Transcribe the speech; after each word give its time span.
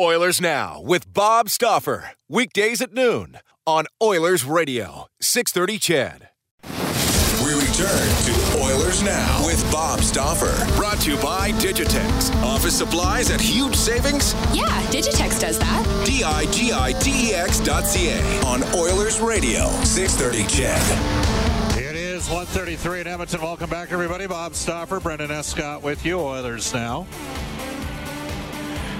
Oilers 0.00 0.40
Now 0.40 0.80
with 0.80 1.12
Bob 1.12 1.50
Stauffer. 1.50 2.12
Weekdays 2.26 2.80
at 2.80 2.94
noon 2.94 3.38
on 3.66 3.84
Oilers 4.02 4.42
Radio, 4.42 5.06
630 5.20 5.78
CHED. 5.78 6.28
We 7.44 7.52
return 7.54 8.08
to 8.24 8.62
Oilers 8.62 9.02
Now 9.02 9.44
with 9.44 9.62
Bob 9.70 10.00
Stauffer. 10.00 10.54
Brought 10.76 10.98
to 11.00 11.10
you 11.10 11.18
by 11.18 11.50
Digitex. 11.52 12.34
Office 12.42 12.78
supplies 12.78 13.30
at 13.30 13.40
huge 13.40 13.74
savings? 13.74 14.32
Yeah, 14.54 14.66
Digitex 14.90 15.38
does 15.38 15.58
that. 15.58 16.04
D 16.06 16.24
I 16.24 16.46
G 16.46 16.72
I 16.72 16.92
T 16.92 17.30
E 17.30 17.34
X 17.34 17.60
dot 17.60 17.84
C 17.84 18.08
A 18.08 18.40
on 18.46 18.62
Oilers 18.74 19.20
Radio, 19.20 19.68
630 19.84 20.46
CHED. 20.48 21.78
It 21.78 21.96
is 21.96 22.28
133 22.28 23.02
in 23.02 23.06
Edmonton. 23.06 23.42
Welcome 23.42 23.68
back, 23.68 23.92
everybody. 23.92 24.26
Bob 24.26 24.54
Stauffer, 24.54 25.00
Brendan 25.00 25.30
Escott 25.30 25.82
with 25.82 26.06
you. 26.06 26.18
Oilers 26.18 26.72
Now. 26.72 27.06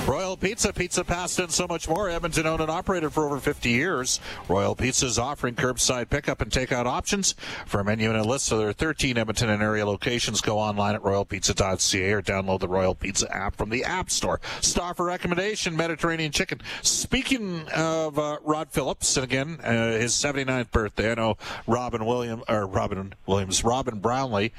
Royal 0.06 0.36
Pizza, 0.36 0.72
pizza, 0.72 1.04
pasta, 1.04 1.44
and 1.44 1.52
so 1.52 1.68
much 1.68 1.88
more. 1.88 2.10
Edmonton 2.10 2.44
owned 2.44 2.60
and 2.60 2.70
operated 2.70 3.12
for 3.12 3.24
over 3.24 3.38
50 3.38 3.70
years. 3.70 4.18
Royal 4.48 4.74
Pizza 4.74 5.06
is 5.06 5.16
offering 5.16 5.54
curbside 5.54 6.10
pickup 6.10 6.40
and 6.40 6.50
takeout 6.50 6.86
options. 6.86 7.36
For 7.66 7.80
a 7.80 7.84
menu 7.84 8.10
and 8.10 8.18
a 8.18 8.24
list 8.24 8.50
of 8.50 8.58
their 8.58 8.72
13 8.72 9.16
Edmonton 9.16 9.48
and 9.48 9.62
area 9.62 9.86
locations, 9.86 10.40
go 10.40 10.58
online 10.58 10.96
at 10.96 11.02
royalpizza.ca 11.02 12.12
or 12.12 12.20
download 12.20 12.58
the 12.58 12.68
Royal 12.68 12.96
Pizza 12.96 13.32
app 13.34 13.54
from 13.54 13.70
the 13.70 13.84
App 13.84 14.10
Store. 14.10 14.40
Stauffer 14.60 15.04
recommendation, 15.04 15.76
Mediterranean 15.76 16.32
chicken. 16.32 16.60
Speaking 16.82 17.68
of 17.68 18.18
uh, 18.18 18.38
Rod 18.42 18.70
Phillips, 18.70 19.16
and 19.16 19.24
again, 19.24 19.60
uh, 19.62 19.92
his 19.98 20.14
79th 20.14 20.72
birthday, 20.72 21.12
I 21.12 21.14
know 21.14 21.36
Robin 21.68 22.04
Williams, 22.04 22.42
or 22.48 22.66
Robin 22.66 23.14
Williams, 23.26 23.62
Robin 23.62 24.00
Brownlee, 24.00 24.52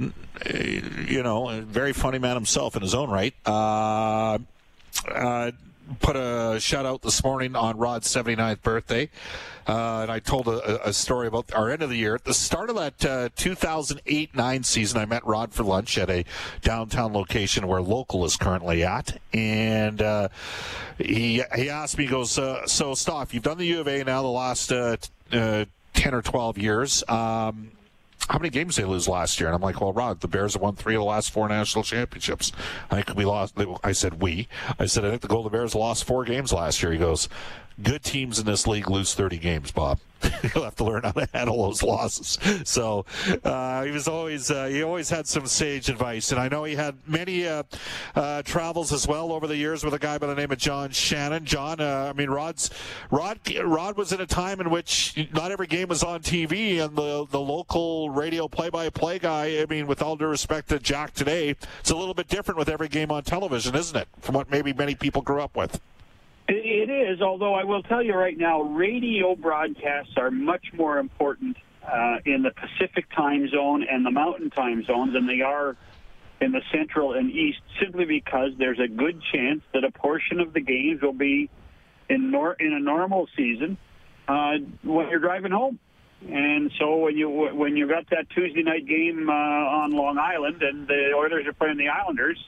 you 0.00 1.22
know, 1.22 1.50
a 1.50 1.60
very 1.60 1.92
funny 1.92 2.18
man 2.18 2.34
himself 2.34 2.74
in 2.74 2.82
his 2.82 2.94
own 2.94 3.10
right. 3.10 3.34
Uh, 3.46 4.38
uh, 5.14 5.52
put 6.00 6.16
a 6.16 6.58
shout 6.60 6.86
out 6.86 7.02
this 7.02 7.22
morning 7.24 7.56
on 7.56 7.78
Rod's 7.78 8.08
79th 8.08 8.62
birthday. 8.62 9.10
Uh, 9.66 10.00
and 10.00 10.10
I 10.10 10.18
told 10.18 10.48
a, 10.48 10.88
a, 10.88 10.94
story 10.94 11.26
about 11.26 11.52
our 11.52 11.68
end 11.68 11.82
of 11.82 11.90
the 11.90 11.96
year. 11.96 12.14
At 12.14 12.24
the 12.24 12.32
start 12.32 12.70
of 12.70 12.76
that 12.76 13.04
uh, 13.04 13.28
2008 13.36 14.34
9 14.34 14.62
season, 14.62 14.98
I 14.98 15.04
met 15.04 15.26
Rod 15.26 15.52
for 15.52 15.62
lunch 15.62 15.98
at 15.98 16.08
a 16.08 16.24
downtown 16.62 17.12
location 17.12 17.66
where 17.66 17.82
local 17.82 18.24
is 18.24 18.36
currently 18.36 18.82
at. 18.82 19.20
And 19.34 20.00
uh, 20.00 20.28
he, 20.96 21.42
he 21.54 21.68
asked 21.68 21.98
me, 21.98 22.04
he 22.04 22.10
goes, 22.10 22.38
uh, 22.38 22.66
So, 22.66 22.94
Stoff, 22.94 23.34
you've 23.34 23.42
done 23.42 23.58
the 23.58 23.66
U 23.66 23.80
of 23.80 23.88
A 23.88 24.02
now 24.04 24.22
the 24.22 24.28
last 24.28 24.72
uh, 24.72 24.96
uh, 25.32 25.66
10 25.92 26.14
or 26.14 26.22
12 26.22 26.56
years. 26.56 27.04
Um, 27.06 27.72
how 28.28 28.38
many 28.38 28.50
games 28.50 28.76
they 28.76 28.84
lose 28.84 29.08
last 29.08 29.40
year? 29.40 29.48
And 29.48 29.56
I'm 29.56 29.62
like, 29.62 29.80
well, 29.80 29.92
Rod, 29.92 30.20
the 30.20 30.28
Bears 30.28 30.54
have 30.54 30.62
won 30.62 30.76
three 30.76 30.94
of 30.94 31.00
the 31.00 31.04
last 31.04 31.30
four 31.30 31.48
national 31.48 31.84
championships. 31.84 32.52
I 32.90 33.02
think 33.02 33.16
we 33.16 33.24
lost. 33.24 33.54
I 33.82 33.92
said 33.92 34.20
we. 34.20 34.48
I 34.78 34.86
said 34.86 35.04
I 35.04 35.10
think 35.10 35.22
the 35.22 35.28
Golden 35.28 35.50
Bears 35.50 35.74
lost 35.74 36.04
four 36.04 36.24
games 36.24 36.52
last 36.52 36.82
year. 36.82 36.92
He 36.92 36.98
goes, 36.98 37.28
good 37.82 38.02
teams 38.02 38.38
in 38.38 38.46
this 38.46 38.66
league 38.66 38.90
lose 38.90 39.14
30 39.14 39.38
games, 39.38 39.70
Bob. 39.70 40.00
You'll 40.54 40.64
have 40.64 40.74
to 40.76 40.84
learn 40.84 41.04
how 41.04 41.12
to 41.12 41.28
handle 41.32 41.62
those 41.62 41.82
losses. 41.82 42.38
So 42.64 43.06
uh, 43.44 43.84
he 43.84 43.92
was 43.92 44.08
always 44.08 44.50
uh, 44.50 44.66
he 44.66 44.82
always 44.82 45.08
had 45.08 45.26
some 45.28 45.46
sage 45.46 45.88
advice, 45.88 46.32
and 46.32 46.40
I 46.40 46.48
know 46.48 46.64
he 46.64 46.74
had 46.74 46.96
many 47.06 47.46
uh, 47.46 47.62
uh 48.16 48.42
travels 48.42 48.92
as 48.92 49.06
well 49.06 49.32
over 49.32 49.46
the 49.46 49.56
years 49.56 49.84
with 49.84 49.94
a 49.94 49.98
guy 49.98 50.18
by 50.18 50.26
the 50.26 50.34
name 50.34 50.50
of 50.50 50.58
John 50.58 50.90
Shannon. 50.90 51.44
John, 51.44 51.80
uh, 51.80 52.10
I 52.10 52.18
mean, 52.18 52.30
Rod's 52.30 52.70
Rod 53.10 53.38
Rod 53.62 53.96
was 53.96 54.12
in 54.12 54.20
a 54.20 54.26
time 54.26 54.60
in 54.60 54.70
which 54.70 55.28
not 55.32 55.52
every 55.52 55.68
game 55.68 55.88
was 55.88 56.02
on 56.02 56.20
TV, 56.20 56.84
and 56.84 56.96
the 56.96 57.26
the 57.30 57.40
local 57.40 58.10
radio 58.10 58.48
play-by-play 58.48 59.20
guy. 59.20 59.60
I 59.60 59.66
mean, 59.66 59.86
with 59.86 60.02
all 60.02 60.16
due 60.16 60.26
respect 60.26 60.68
to 60.70 60.80
Jack 60.80 61.14
today, 61.14 61.50
it's 61.50 61.90
a 61.90 61.96
little 61.96 62.14
bit 62.14 62.28
different 62.28 62.58
with 62.58 62.68
every 62.68 62.88
game 62.88 63.12
on 63.12 63.22
television, 63.22 63.76
isn't 63.76 63.96
it? 63.96 64.08
From 64.20 64.34
what 64.34 64.50
maybe 64.50 64.72
many 64.72 64.96
people 64.96 65.22
grew 65.22 65.40
up 65.40 65.56
with. 65.56 65.80
It 66.48 66.88
is, 66.88 67.20
although 67.20 67.54
I 67.54 67.64
will 67.64 67.82
tell 67.82 68.02
you 68.02 68.14
right 68.14 68.36
now, 68.36 68.62
radio 68.62 69.36
broadcasts 69.36 70.14
are 70.16 70.30
much 70.30 70.64
more 70.72 70.98
important 70.98 71.58
uh, 71.86 72.16
in 72.24 72.42
the 72.42 72.50
Pacific 72.50 73.04
time 73.14 73.48
zone 73.50 73.84
and 73.88 74.04
the 74.04 74.10
Mountain 74.10 74.50
time 74.50 74.82
zones 74.84 75.12
than 75.12 75.26
they 75.26 75.42
are 75.42 75.76
in 76.40 76.52
the 76.52 76.62
Central 76.72 77.12
and 77.12 77.30
East, 77.30 77.60
simply 77.80 78.06
because 78.06 78.52
there's 78.58 78.78
a 78.78 78.88
good 78.88 79.20
chance 79.30 79.60
that 79.74 79.84
a 79.84 79.90
portion 79.90 80.40
of 80.40 80.54
the 80.54 80.60
games 80.60 81.02
will 81.02 81.12
be 81.12 81.50
in 82.08 82.30
nor- 82.30 82.54
in 82.54 82.72
a 82.72 82.80
normal 82.80 83.28
season 83.36 83.76
uh, 84.26 84.52
when 84.82 85.10
you're 85.10 85.18
driving 85.18 85.52
home. 85.52 85.78
And 86.30 86.72
so 86.78 86.96
when 86.96 87.16
you 87.16 87.28
when 87.28 87.76
you 87.76 87.86
got 87.86 88.08
that 88.10 88.30
Tuesday 88.30 88.62
night 88.62 88.86
game 88.86 89.28
uh, 89.28 89.32
on 89.32 89.92
Long 89.92 90.16
Island 90.16 90.62
and 90.62 90.88
the 90.88 91.12
Oilers 91.14 91.46
are 91.46 91.52
playing 91.52 91.76
the 91.76 91.88
Islanders, 91.88 92.42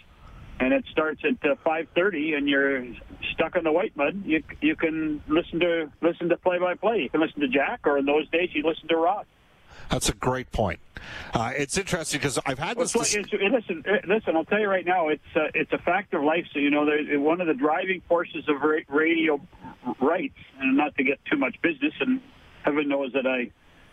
and 0.60 0.74
it 0.74 0.84
starts 0.92 1.22
at 1.24 1.50
uh, 1.50 1.56
5:30, 1.64 2.36
and 2.36 2.48
you're 2.48 2.84
stuck 3.32 3.56
in 3.56 3.64
the 3.64 3.70
Whitemud, 3.70 4.24
you 4.26 4.42
you 4.60 4.76
can 4.76 5.22
listen 5.26 5.58
to 5.60 5.90
listen 6.00 6.28
to 6.28 6.36
play 6.36 6.58
by 6.58 6.74
play. 6.74 7.00
You 7.00 7.08
can 7.08 7.20
listen 7.20 7.40
to 7.40 7.48
Jack, 7.48 7.80
or 7.84 7.98
in 7.98 8.04
those 8.04 8.28
days, 8.28 8.50
you 8.52 8.62
listen 8.62 8.86
to 8.88 8.96
Rod. 8.96 9.26
That's 9.90 10.08
a 10.08 10.14
great 10.14 10.52
point. 10.52 10.78
Uh, 11.32 11.52
it's 11.56 11.76
interesting 11.78 12.20
because 12.20 12.38
I've 12.44 12.58
had 12.58 12.76
this. 12.76 12.94
Well, 12.94 13.04
dis- 13.04 13.16
listen, 13.32 13.82
uh, 13.88 13.96
listen. 14.06 14.36
I'll 14.36 14.44
tell 14.44 14.60
you 14.60 14.68
right 14.68 14.84
now, 14.84 15.08
it's 15.08 15.22
uh, 15.34 15.48
it's 15.54 15.72
a 15.72 15.78
fact 15.78 16.12
of 16.12 16.22
life. 16.22 16.46
So 16.52 16.60
you 16.60 16.70
know, 16.70 16.86
one 17.18 17.40
of 17.40 17.46
the 17.46 17.54
driving 17.54 18.02
forces 18.06 18.44
of 18.48 18.56
radio 18.88 19.40
rights, 20.00 20.38
and 20.60 20.76
not 20.76 20.94
to 20.96 21.04
get 21.04 21.18
too 21.24 21.38
much 21.38 21.60
business, 21.62 21.94
and 22.00 22.20
heaven 22.64 22.88
knows 22.88 23.12
that 23.14 23.26
I 23.26 23.50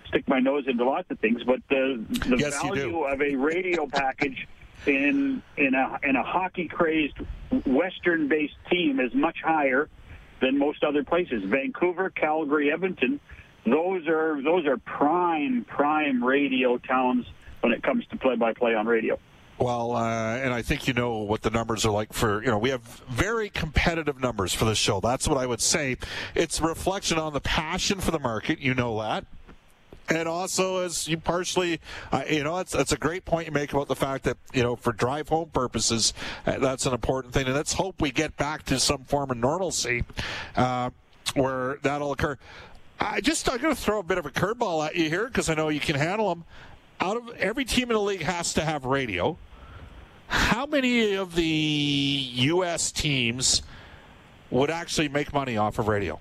stick 0.09 0.27
my 0.27 0.39
nose 0.39 0.65
into 0.67 0.83
lots 0.83 1.09
of 1.09 1.19
things, 1.19 1.43
but 1.43 1.59
the 1.69 2.05
the 2.27 2.37
yes, 2.37 2.61
value 2.61 3.03
of 3.03 3.21
a 3.21 3.35
radio 3.35 3.87
package 3.87 4.47
in 4.85 5.41
in 5.57 5.73
a 5.73 5.99
in 6.03 6.15
a 6.15 6.23
hockey 6.23 6.67
crazed 6.67 7.17
western 7.65 8.27
based 8.27 8.55
team 8.69 8.99
is 8.99 9.13
much 9.13 9.37
higher 9.43 9.89
than 10.41 10.57
most 10.57 10.83
other 10.83 11.03
places. 11.03 11.43
Vancouver, 11.45 12.09
Calgary, 12.09 12.71
Edmonton, 12.71 13.19
those 13.65 14.07
are 14.07 14.41
those 14.41 14.65
are 14.65 14.77
prime 14.77 15.65
prime 15.67 16.23
radio 16.23 16.77
towns 16.77 17.25
when 17.61 17.73
it 17.73 17.83
comes 17.83 18.05
to 18.07 18.17
play 18.17 18.35
by 18.35 18.53
play 18.53 18.75
on 18.75 18.85
radio. 18.85 19.19
Well, 19.59 19.95
uh, 19.95 20.37
and 20.37 20.53
I 20.53 20.61
think 20.61 20.87
you 20.87 20.93
know 20.93 21.17
what 21.17 21.41
the 21.41 21.49
numbers 21.49 21.83
are 21.83 21.91
like 21.91 22.13
for, 22.13 22.43
you 22.43 22.51
know, 22.51 22.59
we 22.59 22.69
have 22.69 22.81
very 23.09 23.49
competitive 23.49 24.19
numbers 24.19 24.53
for 24.53 24.65
this 24.65 24.77
show. 24.77 24.99
That's 24.99 25.27
what 25.27 25.39
I 25.39 25.47
would 25.47 25.61
say. 25.61 25.97
It's 26.35 26.61
reflection 26.61 27.17
on 27.17 27.33
the 27.33 27.41
passion 27.41 27.99
for 27.99 28.11
the 28.11 28.19
market. 28.19 28.59
You 28.59 28.75
know 28.75 29.01
that 29.01 29.25
and 30.09 30.27
also 30.27 30.83
as 30.83 31.07
you 31.07 31.17
partially, 31.17 31.79
uh, 32.11 32.23
you 32.29 32.43
know, 32.43 32.57
it's 32.59 32.73
it's 32.73 32.91
a 32.91 32.97
great 32.97 33.25
point 33.25 33.47
you 33.47 33.53
make 33.53 33.73
about 33.73 33.87
the 33.87 33.95
fact 33.95 34.23
that 34.23 34.37
you 34.53 34.63
know 34.63 34.75
for 34.75 34.93
drive 34.93 35.29
home 35.29 35.49
purposes, 35.49 36.13
uh, 36.45 36.57
that's 36.59 36.85
an 36.85 36.93
important 36.93 37.33
thing, 37.33 37.45
and 37.45 37.55
let's 37.55 37.73
hope 37.73 38.01
we 38.01 38.11
get 38.11 38.35
back 38.37 38.63
to 38.63 38.79
some 38.79 39.03
form 39.03 39.31
of 39.31 39.37
normalcy 39.37 40.03
uh, 40.55 40.89
where 41.35 41.77
that'll 41.83 42.11
occur. 42.11 42.37
I 42.99 43.21
just 43.21 43.49
I'm 43.51 43.59
going 43.59 43.75
to 43.75 43.81
throw 43.81 43.99
a 43.99 44.03
bit 44.03 44.17
of 44.17 44.25
a 44.25 44.31
curveball 44.31 44.85
at 44.85 44.95
you 44.95 45.09
here 45.09 45.27
because 45.27 45.49
I 45.49 45.53
know 45.53 45.69
you 45.69 45.79
can 45.79 45.95
handle 45.95 46.29
them. 46.29 46.45
Out 46.99 47.15
of 47.15 47.29
every 47.37 47.63
team 47.63 47.91
in 47.91 47.95
the 47.95 48.01
league 48.01 48.23
has 48.23 48.53
to 48.55 48.61
have 48.61 48.85
radio. 48.85 49.37
How 50.27 50.65
many 50.65 51.13
of 51.13 51.35
the 51.35 51.43
U.S. 51.43 52.91
teams 52.91 53.61
would 54.49 54.71
actually 54.71 55.09
make 55.09 55.31
money 55.31 55.57
off 55.57 55.77
of 55.79 55.87
radio? 55.87 56.19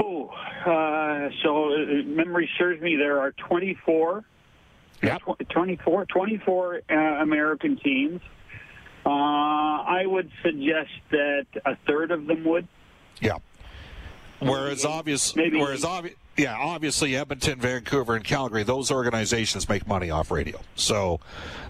Oh, 0.00 0.30
uh, 0.68 1.30
so 1.42 1.72
uh, 1.72 1.76
memory 2.04 2.48
serves 2.58 2.80
me, 2.80 2.96
there 2.96 3.18
are 3.20 3.32
24, 3.32 4.24
Yep. 5.02 5.22
tw- 5.22 5.48
24, 5.50 6.06
24 6.06 6.80
uh, 6.90 6.94
American 6.94 7.76
teams. 7.76 8.20
Uh, 9.06 9.08
I 9.10 10.02
would 10.04 10.30
suggest 10.42 10.90
that 11.10 11.46
a 11.64 11.76
third 11.86 12.10
of 12.10 12.26
them 12.26 12.44
would. 12.44 12.66
Yeah. 13.20 13.38
Whereas 14.40 14.84
obvious, 14.84 15.34
Maybe- 15.34 15.58
whereas 15.58 15.82
obvi- 15.84 16.14
yeah, 16.36 16.56
obviously 16.56 17.16
Edmonton, 17.16 17.58
Vancouver, 17.58 18.14
and 18.14 18.24
Calgary, 18.24 18.62
those 18.62 18.90
organizations 18.92 19.68
make 19.68 19.86
money 19.88 20.10
off 20.10 20.30
radio. 20.30 20.60
So 20.76 21.18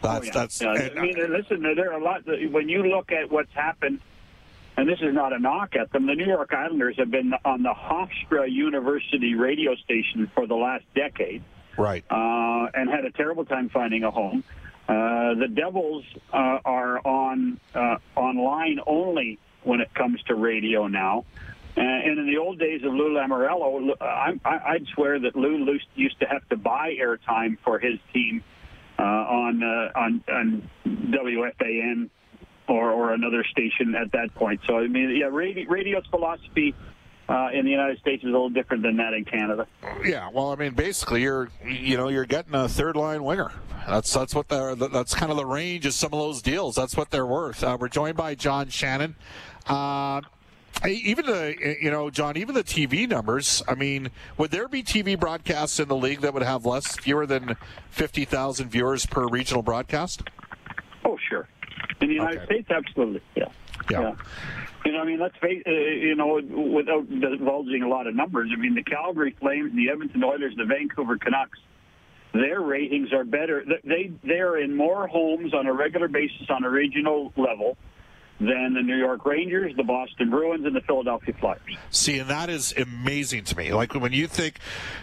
that's 0.03 0.21
Oh, 0.21 0.23
yeah. 0.25 0.31
that's. 0.35 0.61
Yeah, 0.61 0.89
I 0.97 1.01
mean, 1.01 1.15
listen, 1.31 1.63
there 1.63 1.93
are 1.93 1.99
a 1.99 2.05
lot. 2.05 2.23
When 2.27 2.69
you 2.69 2.83
look 2.83 3.11
at 3.13 3.31
what's 3.31 3.53
happened, 3.55 4.01
and 4.79 4.89
this 4.89 5.01
is 5.01 5.13
not 5.13 5.33
a 5.33 5.41
knock 5.41 5.75
at 5.75 5.91
them, 5.91 6.07
the 6.07 6.15
New 6.15 6.27
York 6.27 6.55
Islanders 6.55 6.97
have 6.99 7.11
been 7.11 7.35
on 7.45 7.65
the 7.65 7.75
Hofstra 7.75 8.49
University 8.49 9.35
radio 9.35 9.75
station 9.75 10.31
for 10.37 10.47
the 10.47 10.55
last 10.55 10.85
decade. 10.95 11.43
right. 11.77 12.05
uh, 12.09 12.71
and 12.75 12.89
had 12.89 13.05
a 13.05 13.11
terrible 13.11 13.45
time 13.45 13.71
finding 13.71 14.05
a 14.05 14.11
home. 14.13 14.45
Uh, 14.89 15.35
the 15.35 15.49
Devils 15.53 16.05
uh, 16.33 16.61
are 16.65 17.05
on 17.05 17.59
uh, 17.75 17.97
online 18.15 18.79
only 18.87 19.41
when 19.65 19.81
it 19.81 19.93
comes 19.95 20.23
to 20.29 20.37
radio 20.37 20.87
now. 20.87 21.25
Uh, 21.77 21.81
and 21.81 22.21
in 22.21 22.27
the 22.27 22.39
old 22.39 22.61
days 22.61 22.83
of 22.85 22.93
Lou 22.93 23.15
Lamoriello, 23.15 23.97
I, 24.01 24.39
I, 24.45 24.75
I'd 24.75 24.87
swear 24.95 25.19
that 25.19 25.35
Lou 25.35 25.77
used 25.97 26.21
to 26.21 26.27
have 26.27 26.49
to 26.51 26.57
buy 26.57 26.97
airtime 27.01 27.59
for 27.65 27.81
his 27.81 27.99
team 28.13 28.45
uh, 28.97 29.03
on, 29.03 29.63
uh, 29.63 29.99
on 29.99 30.25
on 30.29 30.71
WFAN 30.87 32.11
or, 32.69 32.91
or 32.91 33.13
another 33.13 33.45
station 33.45 33.95
at 33.95 34.13
that 34.13 34.35
point. 34.35 34.61
So 34.67 34.79
I 34.79 34.87
mean, 34.87 35.17
yeah, 35.17 35.27
radio, 35.27 35.69
radio's 35.69 36.07
philosophy 36.07 36.75
uh, 37.29 37.51
in 37.53 37.65
the 37.65 37.71
United 37.71 37.99
States 37.99 38.23
is 38.23 38.29
a 38.29 38.33
little 38.33 38.49
different 38.49 38.83
than 38.83 38.97
that 38.97 39.13
in 39.13 39.25
Canada. 39.25 39.67
Yeah, 40.05 40.31
well, 40.33 40.51
I 40.51 40.57
mean, 40.57 40.73
basically, 40.73 41.23
you're 41.23 41.51
you 41.65 41.97
know 41.97 42.09
you're 42.09 42.25
getting 42.25 42.55
a 42.55 42.69
third 42.69 42.97
line 42.97 43.23
winger. 43.23 43.53
That's 43.87 44.13
that's 44.13 44.35
what 44.35 44.49
they're 44.49 44.75
that's 44.75 45.15
kind 45.15 45.31
of 45.31 45.37
the 45.37 45.47
range 45.47 45.87
of 45.87 45.95
some 45.95 46.13
of 46.13 46.19
those 46.19 46.43
deals. 46.43 46.75
That's 46.75 46.97
what 46.97 47.11
they're 47.11 47.27
worth. 47.27 47.63
Uh, 47.63 47.77
we're 47.79 47.89
joined 47.89 48.17
by 48.17 48.35
John 48.35 48.69
Shannon. 48.69 49.17
Uh, 49.67 50.23
even 50.87 51.27
the 51.27 51.77
you 51.81 51.91
know 51.91 52.09
John, 52.09 52.37
even 52.37 52.55
the 52.55 52.65
TV 52.65 53.09
numbers. 53.09 53.63
I 53.69 53.75
mean, 53.75 54.11
would 54.37 54.51
there 54.51 54.69
be 54.69 54.83
TV 54.83 55.19
broadcasts 55.19 55.81
in 55.81 55.89
the 55.89 55.97
league 55.97 56.21
that 56.21 56.33
would 56.33 56.43
have 56.43 56.65
less 56.65 56.97
fewer 56.97 57.27
than 57.27 57.57
fifty 57.91 58.25
thousand 58.25 58.71
viewers 58.71 59.05
per 59.05 59.27
regional 59.27 59.63
broadcast? 59.63 60.23
In 62.01 62.09
the 62.09 62.15
United 62.15 62.39
Okay. 62.43 62.47
States, 62.47 62.71
absolutely. 62.71 63.21
Yeah. 63.37 63.47
Yeah. 63.91 64.15
You 64.85 64.93
know, 64.93 65.01
I 65.01 65.05
mean, 65.05 65.19
let's 65.19 65.37
face 65.39 65.63
uh, 65.67 65.71
you 65.71 66.15
know, 66.15 66.41
without 66.75 67.09
divulging 67.11 67.83
a 67.83 67.89
lot 67.89 68.07
of 68.07 68.15
numbers, 68.15 68.51
I 68.53 68.57
mean, 68.57 68.75
the 68.75 68.83
Calgary 68.83 69.35
Flames, 69.41 69.75
the 69.75 69.91
Edmonton 69.91 70.23
Oilers, 70.25 70.55
the 70.57 70.65
Vancouver 70.65 71.19
Canucks, 71.19 71.59
their 72.33 72.61
ratings 72.61 73.13
are 73.13 73.25
better. 73.25 73.65
They 73.85 74.13
they're 74.23 74.59
in 74.59 74.77
more 74.77 75.07
homes 75.09 75.53
on 75.55 75.67
a 75.67 75.73
regular 75.73 76.09
basis 76.09 76.49
on 76.51 76.65
a 76.65 76.71
regional 76.71 77.33
level 77.37 77.77
than 78.41 78.75
the 78.75 78.83
New 78.83 78.97
York 78.97 79.25
Rangers, 79.27 79.75
the 79.77 79.83
Boston 79.83 80.31
Bruins, 80.31 80.65
and 80.65 80.77
the 80.77 80.81
Philadelphia 80.83 81.35
Flyers. 81.41 81.61
See, 81.91 82.21
and 82.21 82.31
that 82.31 82.49
is 82.49 82.73
amazing 82.77 83.45
to 83.45 83.57
me. 83.57 83.73
Like 83.73 83.95
when 83.95 84.13
you 84.13 84.29
think, 84.29 84.59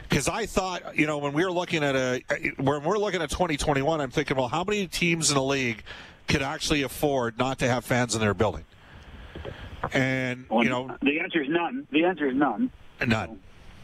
because 0.08 0.30
I 0.30 0.46
thought, 0.46 0.98
you 0.98 1.06
know, 1.06 1.18
when 1.18 1.34
we 1.34 1.44
were 1.44 1.52
looking 1.52 1.84
at 1.84 1.96
a, 1.96 2.22
when 2.58 2.84
we're 2.84 2.98
looking 2.98 3.22
at 3.22 3.30
2021, 3.30 4.00
I'm 4.00 4.10
thinking, 4.10 4.38
well, 4.38 4.48
how 4.48 4.64
many 4.64 4.88
teams 4.88 5.32
in 5.32 5.36
the 5.36 5.44
league 5.44 5.84
could 6.27 6.42
actually 6.42 6.81
afford 6.81 7.38
not 7.38 7.60
to 7.60 7.68
have 7.68 7.86
fans 7.86 8.16
in 8.16 8.22
their 8.22 8.33
building? 8.33 8.66
And 9.94 10.45
you 10.51 10.69
know, 10.69 10.95
the 11.01 11.19
answer 11.19 11.42
is 11.42 11.50
none. 11.50 11.88
The 11.92 12.06
answer 12.06 12.27
is 12.27 12.36
none. 12.36 12.72
none. 13.06 13.39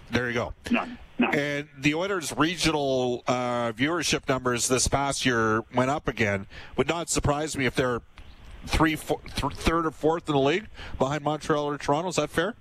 There 0.10 0.28
you 0.28 0.34
go. 0.34 0.54
None. 0.72 0.98
None. 1.20 1.36
And 1.36 1.70
the 1.78 1.94
Oilers' 1.94 2.36
regional 2.36 3.24
uh, 3.28 3.72
viewership 3.74 4.28
numbers 4.28 4.68
this 4.68 4.88
past 4.88 5.26
year 5.26 5.64
went 5.76 5.92
up 5.92 6.08
again. 6.08 6.48
Would 6.78 6.88
not 6.88 7.10
surprise 7.10 7.56
me 7.56 7.66
if 7.66 7.76
they're 7.76 8.02
three, 8.66 8.96
four, 8.96 9.20
th- 9.36 9.54
third 9.54 9.86
or 9.86 9.92
fourth 9.92 10.28
in 10.28 10.36
the 10.36 10.42
league 10.42 10.68
behind 10.98 11.24
Montreal 11.24 11.66
or 11.66 11.78
Toronto. 11.78 12.10
Is 12.10 12.16
that 12.16 12.30
fair? 12.30 12.56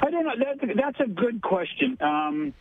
I 0.00 0.10
don't 0.10 0.24
know. 0.24 0.32
That, 0.38 0.76
that's 0.76 1.00
a 1.00 1.08
good 1.08 1.42
question. 1.42 1.98
Um, 2.00 2.54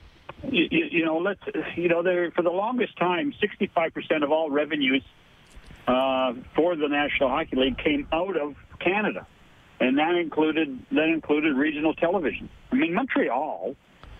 you, 0.43 0.67
you, 0.69 0.85
you 0.91 1.05
know, 1.05 1.17
let's 1.17 1.41
you 1.75 1.87
know, 1.87 2.03
there 2.03 2.31
for 2.31 2.41
the 2.41 2.49
longest 2.49 2.97
time, 2.97 3.33
65% 3.41 4.23
of 4.23 4.31
all 4.31 4.49
revenues 4.49 5.03
uh, 5.88 6.33
for 6.56 6.75
the 6.75 6.88
National 6.88 7.30
Hockey 7.30 7.56
League 7.56 7.78
came 7.78 8.07
out 8.12 8.38
of 8.38 8.56
Canada, 8.80 9.25
and 9.80 9.98
that 9.98 10.16
included 10.16 10.80
that 10.92 11.10
included 11.10 11.56
regional 11.56 11.94
television. 11.94 12.50
I 12.72 12.75
mean, 12.75 12.94
Montreal. 12.94 13.75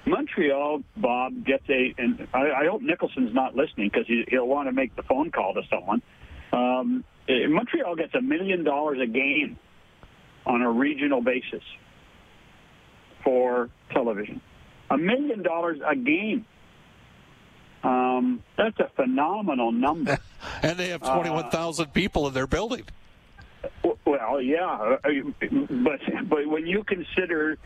Montreal, 0.06 0.82
Bob 0.98 1.46
gets 1.46 1.64
a, 1.70 1.94
and 1.98 2.28
I, 2.34 2.64
I 2.64 2.66
hope 2.68 2.82
Nicholson's 2.82 3.36
not 3.36 3.56
listening 3.56 3.90
because 3.94 4.08
he, 4.08 4.26
he'll 4.30 4.48
want 4.48 4.68
to 4.68 4.72
make 4.72 4.96
the 4.96 5.04
phone 5.04 5.30
call 5.30 5.54
to 5.54 5.62
someone. 5.70 6.02
Um, 6.52 7.04
eh, 7.30 7.46
Montreal 7.48 7.96
gets 7.96 8.16
a 8.16 8.22
million 8.22 8.64
dollars 8.64 8.98
a 9.00 9.06
game 9.06 9.60
on 10.46 10.64
a 10.64 10.72
regional 10.72 11.22
basis 11.22 11.62
for 13.24 13.70
television. 13.94 14.42
A 14.90 14.98
million 14.98 15.44
dollars 15.44 15.78
a 15.88 15.96
game. 15.96 16.46
Um, 17.84 18.44
that's 18.58 18.80
a 18.80 18.90
phenomenal 18.96 19.72
number. 19.72 20.18
And 20.64 20.78
they 20.78 20.90
have 20.90 21.02
21,000 21.02 21.94
people 21.94 22.28
in 22.28 22.34
their 22.34 22.48
building. 22.48 22.84
Well, 24.06 24.42
yeah, 24.42 24.98
uh, 25.04 25.10
but 25.84 26.00
but 26.28 26.48
when 26.48 26.66
you 26.66 26.84
consider 26.84 27.58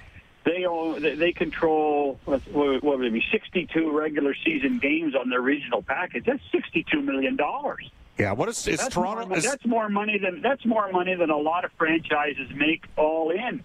they 0.43 0.65
own, 0.65 1.01
they- 1.01 1.31
control 1.31 2.19
what 2.25 2.41
what 2.51 2.83
would 2.83 3.05
it 3.05 3.13
be, 3.13 3.23
62 3.31 3.91
regular 3.97 4.35
season 4.45 4.79
games 4.79 5.15
on 5.15 5.29
their 5.29 5.41
regional 5.41 5.81
package. 5.81 6.25
That's 6.25 6.41
62 6.51 7.01
million 7.01 7.35
dollars. 7.37 7.89
Yeah, 8.17 8.33
what 8.33 8.47
is, 8.49 8.67
is 8.67 8.79
That's 8.79 8.93
Toronto? 8.93 9.25
more, 9.27 9.37
Is, 9.37 9.43
that's 9.45 9.65
more 9.65 9.89
money 9.89 10.17
than 10.17 10.41
that's 10.41 10.65
more 10.65 10.91
money 10.91 11.15
than 11.15 11.29
a 11.29 11.37
lot 11.37 11.63
of 11.65 11.71
franchises 11.77 12.49
make 12.55 12.85
all 12.97 13.31
in, 13.31 13.63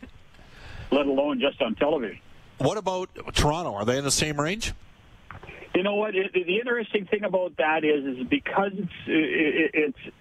let 0.92 1.06
alone 1.06 1.40
just 1.40 1.60
on 1.62 1.74
television. 1.74 2.20
what 2.58 2.76
about 2.76 3.10
Toronto? 3.34 3.74
Are 3.74 3.84
they 3.84 3.98
in 3.98 4.04
the 4.04 4.10
same 4.10 4.40
range? 4.40 4.72
You 5.74 5.82
know 5.82 5.94
what? 5.94 6.14
It, 6.14 6.32
the 6.32 6.58
interesting 6.58 7.06
thing 7.06 7.24
about 7.24 7.56
that 7.58 7.84
is, 7.84 8.18
is 8.18 8.26
because 8.26 8.72
it's 8.74 8.92
it, 9.06 9.70
it's 9.74 10.14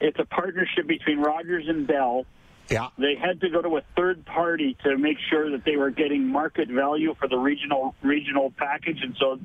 it's 0.00 0.18
a 0.18 0.24
partnership 0.24 0.86
between 0.86 1.18
Rogers 1.18 1.64
and 1.68 1.86
Bell. 1.86 2.26
Yeah. 2.68 2.88
They 2.98 3.14
had 3.14 3.40
to 3.40 3.48
go 3.48 3.62
to 3.62 3.76
a 3.76 3.82
third 3.96 4.24
party 4.26 4.76
to 4.84 4.98
make 4.98 5.18
sure 5.30 5.50
that 5.52 5.64
they 5.64 5.76
were 5.76 5.90
getting 5.90 6.26
market 6.26 6.68
value 6.68 7.14
for 7.18 7.28
the 7.28 7.38
regional 7.38 7.94
regional 8.02 8.52
package, 8.56 8.98
and 9.02 9.16
so 9.18 9.38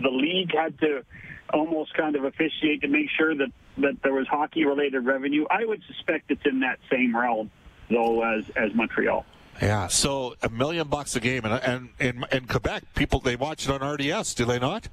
the 0.00 0.10
league 0.10 0.54
had 0.54 0.78
to 0.80 1.04
almost 1.52 1.94
kind 1.94 2.14
of 2.14 2.24
officiate 2.24 2.82
to 2.82 2.88
make 2.88 3.08
sure 3.16 3.34
that 3.34 3.48
that 3.78 4.02
there 4.02 4.12
was 4.12 4.26
hockey 4.28 4.64
related 4.64 5.06
revenue. 5.06 5.44
I 5.50 5.64
would 5.64 5.82
suspect 5.86 6.30
it's 6.30 6.44
in 6.44 6.60
that 6.60 6.78
same 6.90 7.16
realm, 7.16 7.50
though, 7.90 8.22
as 8.22 8.44
as 8.56 8.74
Montreal. 8.74 9.24
Yeah. 9.60 9.88
So 9.88 10.34
a 10.42 10.48
million 10.48 10.88
bucks 10.88 11.16
a 11.16 11.20
game, 11.20 11.44
and 11.44 11.54
and 11.62 11.88
in, 11.98 12.24
in 12.32 12.46
Quebec, 12.46 12.84
people 12.94 13.20
they 13.20 13.36
watch 13.36 13.68
it 13.68 13.70
on 13.82 13.88
RDS, 13.94 14.34
do 14.34 14.44
they 14.44 14.58
not? 14.58 14.88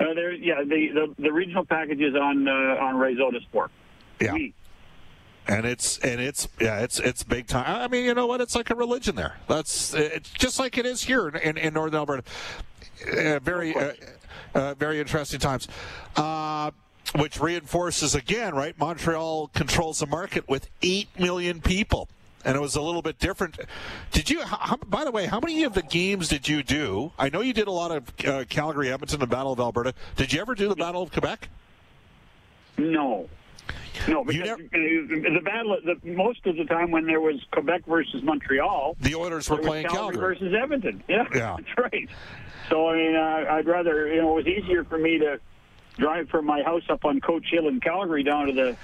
Uh, 0.00 0.14
there, 0.14 0.32
yeah, 0.32 0.62
the, 0.64 0.88
the 0.94 1.22
the 1.22 1.32
regional 1.32 1.64
package 1.64 2.00
is 2.00 2.14
on 2.14 2.48
uh, 2.48 2.52
on 2.80 2.94
Réseau 2.96 3.30
des 3.30 3.40
sports. 3.40 3.72
Yeah. 4.20 4.32
We- 4.34 4.54
And 5.46 5.64
it's 5.66 5.98
and 5.98 6.20
it's 6.20 6.48
yeah, 6.60 6.80
it's 6.80 6.98
it's 7.00 7.22
big 7.22 7.46
time. 7.46 7.64
I 7.66 7.88
mean, 7.88 8.04
you 8.04 8.14
know 8.14 8.26
what? 8.26 8.40
It's 8.40 8.54
like 8.54 8.70
a 8.70 8.74
religion 8.74 9.14
there. 9.16 9.36
That's 9.48 9.94
it's 9.94 10.30
just 10.30 10.58
like 10.58 10.76
it 10.78 10.86
is 10.86 11.02
here 11.04 11.28
in, 11.28 11.36
in, 11.36 11.56
in 11.58 11.74
northern 11.74 11.98
Alberta. 12.00 12.22
Uh, 13.06 13.38
very 13.40 13.74
uh, 13.74 13.92
uh, 14.54 14.74
very 14.74 15.00
interesting 15.00 15.40
times. 15.40 15.66
Uh, 16.16 16.70
which 17.16 17.40
reinforces 17.40 18.14
again, 18.14 18.54
right? 18.54 18.78
Montreal 18.78 19.48
controls 19.48 19.98
the 20.00 20.06
market 20.06 20.48
with 20.48 20.68
eight 20.82 21.08
million 21.18 21.60
people, 21.60 22.08
and 22.44 22.56
it 22.56 22.60
was 22.60 22.76
a 22.76 22.80
little 22.82 23.02
bit 23.02 23.18
different. 23.18 23.58
Did 24.12 24.30
you? 24.30 24.42
How, 24.42 24.76
by 24.88 25.04
the 25.04 25.10
way, 25.10 25.26
how 25.26 25.40
many 25.40 25.64
of 25.64 25.74
the 25.74 25.82
games 25.82 26.28
did 26.28 26.48
you 26.48 26.62
do? 26.62 27.12
I 27.18 27.28
know 27.28 27.40
you 27.40 27.52
did 27.52 27.68
a 27.68 27.72
lot 27.72 27.90
of 27.90 28.12
uh, 28.26 28.44
Calgary, 28.48 28.90
Edmonton, 28.92 29.20
the 29.20 29.26
Battle 29.26 29.52
of 29.52 29.60
Alberta. 29.60 29.94
Did 30.16 30.32
you 30.32 30.40
ever 30.40 30.54
do 30.54 30.68
the 30.68 30.76
Battle 30.76 31.02
of 31.02 31.12
Quebec? 31.12 31.48
No. 32.78 33.28
No, 34.08 34.24
because 34.24 34.46
never- 34.46 34.62
the 34.62 35.40
battle, 35.44 35.76
the, 35.84 36.10
most 36.12 36.46
of 36.46 36.56
the 36.56 36.64
time 36.64 36.90
when 36.90 37.06
there 37.06 37.20
was 37.20 37.36
Quebec 37.52 37.84
versus 37.86 38.22
Montreal, 38.22 38.96
The 39.00 39.14
Oilers 39.14 39.50
were 39.50 39.58
playing 39.58 39.86
Calgary, 39.88 40.16
Calgary. 40.16 40.20
versus 40.20 40.54
Edmonton. 40.54 41.02
Yeah, 41.08 41.24
Yeah. 41.34 41.56
that's 41.58 41.78
right. 41.78 42.08
So 42.70 42.88
I 42.88 42.96
mean, 42.96 43.16
uh, 43.16 43.46
I'd 43.50 43.66
rather 43.66 44.06
you 44.08 44.22
know 44.22 44.32
it 44.38 44.44
was 44.44 44.46
easier 44.46 44.84
for 44.84 44.96
me 44.96 45.18
to 45.18 45.38
drive 45.98 46.28
from 46.30 46.46
my 46.46 46.62
house 46.62 46.84
up 46.88 47.04
on 47.04 47.20
Coach 47.20 47.46
Hill 47.50 47.68
in 47.68 47.80
Calgary 47.80 48.22
down 48.22 48.46
to 48.46 48.52
the 48.52 48.76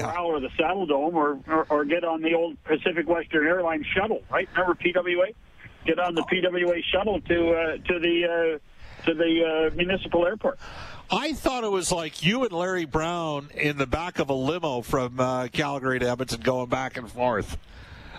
Corral 0.00 0.26
or 0.26 0.40
the 0.40 0.48
Saddledome, 0.58 1.14
or, 1.14 1.38
or 1.46 1.66
or 1.68 1.84
get 1.84 2.04
on 2.04 2.22
the 2.22 2.34
old 2.34 2.62
Pacific 2.64 3.08
Western 3.08 3.46
Airlines 3.46 3.86
shuttle. 3.94 4.22
Right? 4.30 4.48
Remember 4.52 4.74
PWA? 4.74 5.34
Get 5.84 5.98
on 5.98 6.14
the 6.14 6.22
PWA 6.22 6.82
shuttle 6.92 7.20
to 7.20 7.50
uh, 7.52 7.76
to 7.76 7.98
the 7.98 8.24
uh, 8.24 9.06
to 9.06 9.14
the 9.14 9.70
uh, 9.72 9.74
municipal 9.74 10.26
airport. 10.26 10.58
I 11.10 11.34
thought 11.34 11.64
it 11.64 11.70
was 11.70 11.92
like 11.92 12.24
you 12.24 12.44
and 12.44 12.52
Larry 12.52 12.86
Brown 12.86 13.50
in 13.54 13.76
the 13.76 13.86
back 13.86 14.18
of 14.18 14.30
a 14.30 14.34
limo 14.34 14.80
from 14.80 15.20
uh, 15.20 15.48
Calgary 15.48 15.98
to 15.98 16.08
Edmonton 16.08 16.40
going 16.40 16.68
back 16.68 16.96
and 16.96 17.10
forth. 17.10 17.58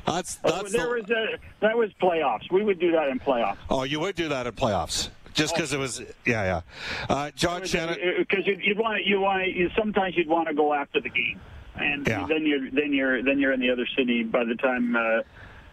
That's 0.05 0.35
that's 0.35 0.71
there 0.71 0.83
the, 0.83 0.89
was 0.89 1.09
a, 1.09 1.25
that 1.61 1.77
was 1.77 1.89
playoffs. 2.01 2.51
We 2.51 2.63
would 2.63 2.79
do 2.79 2.91
that 2.91 3.07
in 3.07 3.19
playoffs. 3.19 3.57
Oh, 3.69 3.83
you 3.83 3.99
would 4.01 4.15
do 4.15 4.29
that 4.29 4.45
in 4.45 4.53
playoffs. 4.53 5.09
Just 5.33 5.55
because 5.55 5.73
it 5.73 5.79
was, 5.79 5.99
yeah, 6.25 6.43
yeah. 6.43 6.61
Uh, 7.09 7.31
John 7.31 7.65
Shannon, 7.65 7.97
because 8.19 8.45
you'd, 8.45 8.61
you'd 8.61 8.77
want 8.77 9.03
you 9.05 9.19
want 9.19 9.47
you, 9.47 9.69
sometimes 9.75 10.15
you'd 10.15 10.27
want 10.27 10.47
to 10.47 10.53
go 10.53 10.73
after 10.73 11.01
the 11.01 11.09
game, 11.09 11.39
and 11.75 12.07
Yeah. 12.07 12.25
then 12.27 12.45
you're 12.45 12.69
then 12.71 12.93
you're 12.93 13.21
then 13.23 13.39
you're 13.39 13.51
in 13.53 13.59
the 13.59 13.69
other 13.69 13.87
city 13.97 14.23
by 14.23 14.43
the 14.43 14.55
time 14.55 14.95
uh, 14.95 15.21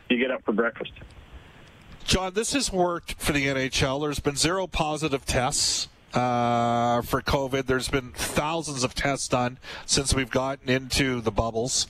you 0.08 0.18
get 0.18 0.30
up 0.30 0.44
for 0.44 0.52
breakfast. 0.52 0.92
John, 2.04 2.34
this 2.34 2.52
has 2.54 2.72
worked 2.72 3.14
for 3.20 3.32
the 3.32 3.46
NHL. 3.46 4.00
There's 4.00 4.20
been 4.20 4.36
zero 4.36 4.66
positive 4.66 5.24
tests 5.26 5.88
uh, 6.14 7.02
for 7.02 7.22
COVID. 7.22 7.66
There's 7.66 7.88
been 7.88 8.10
thousands 8.12 8.82
of 8.82 8.94
tests 8.94 9.28
done 9.28 9.58
since 9.86 10.12
we've 10.14 10.30
gotten 10.30 10.68
into 10.68 11.20
the 11.20 11.30
bubbles. 11.30 11.86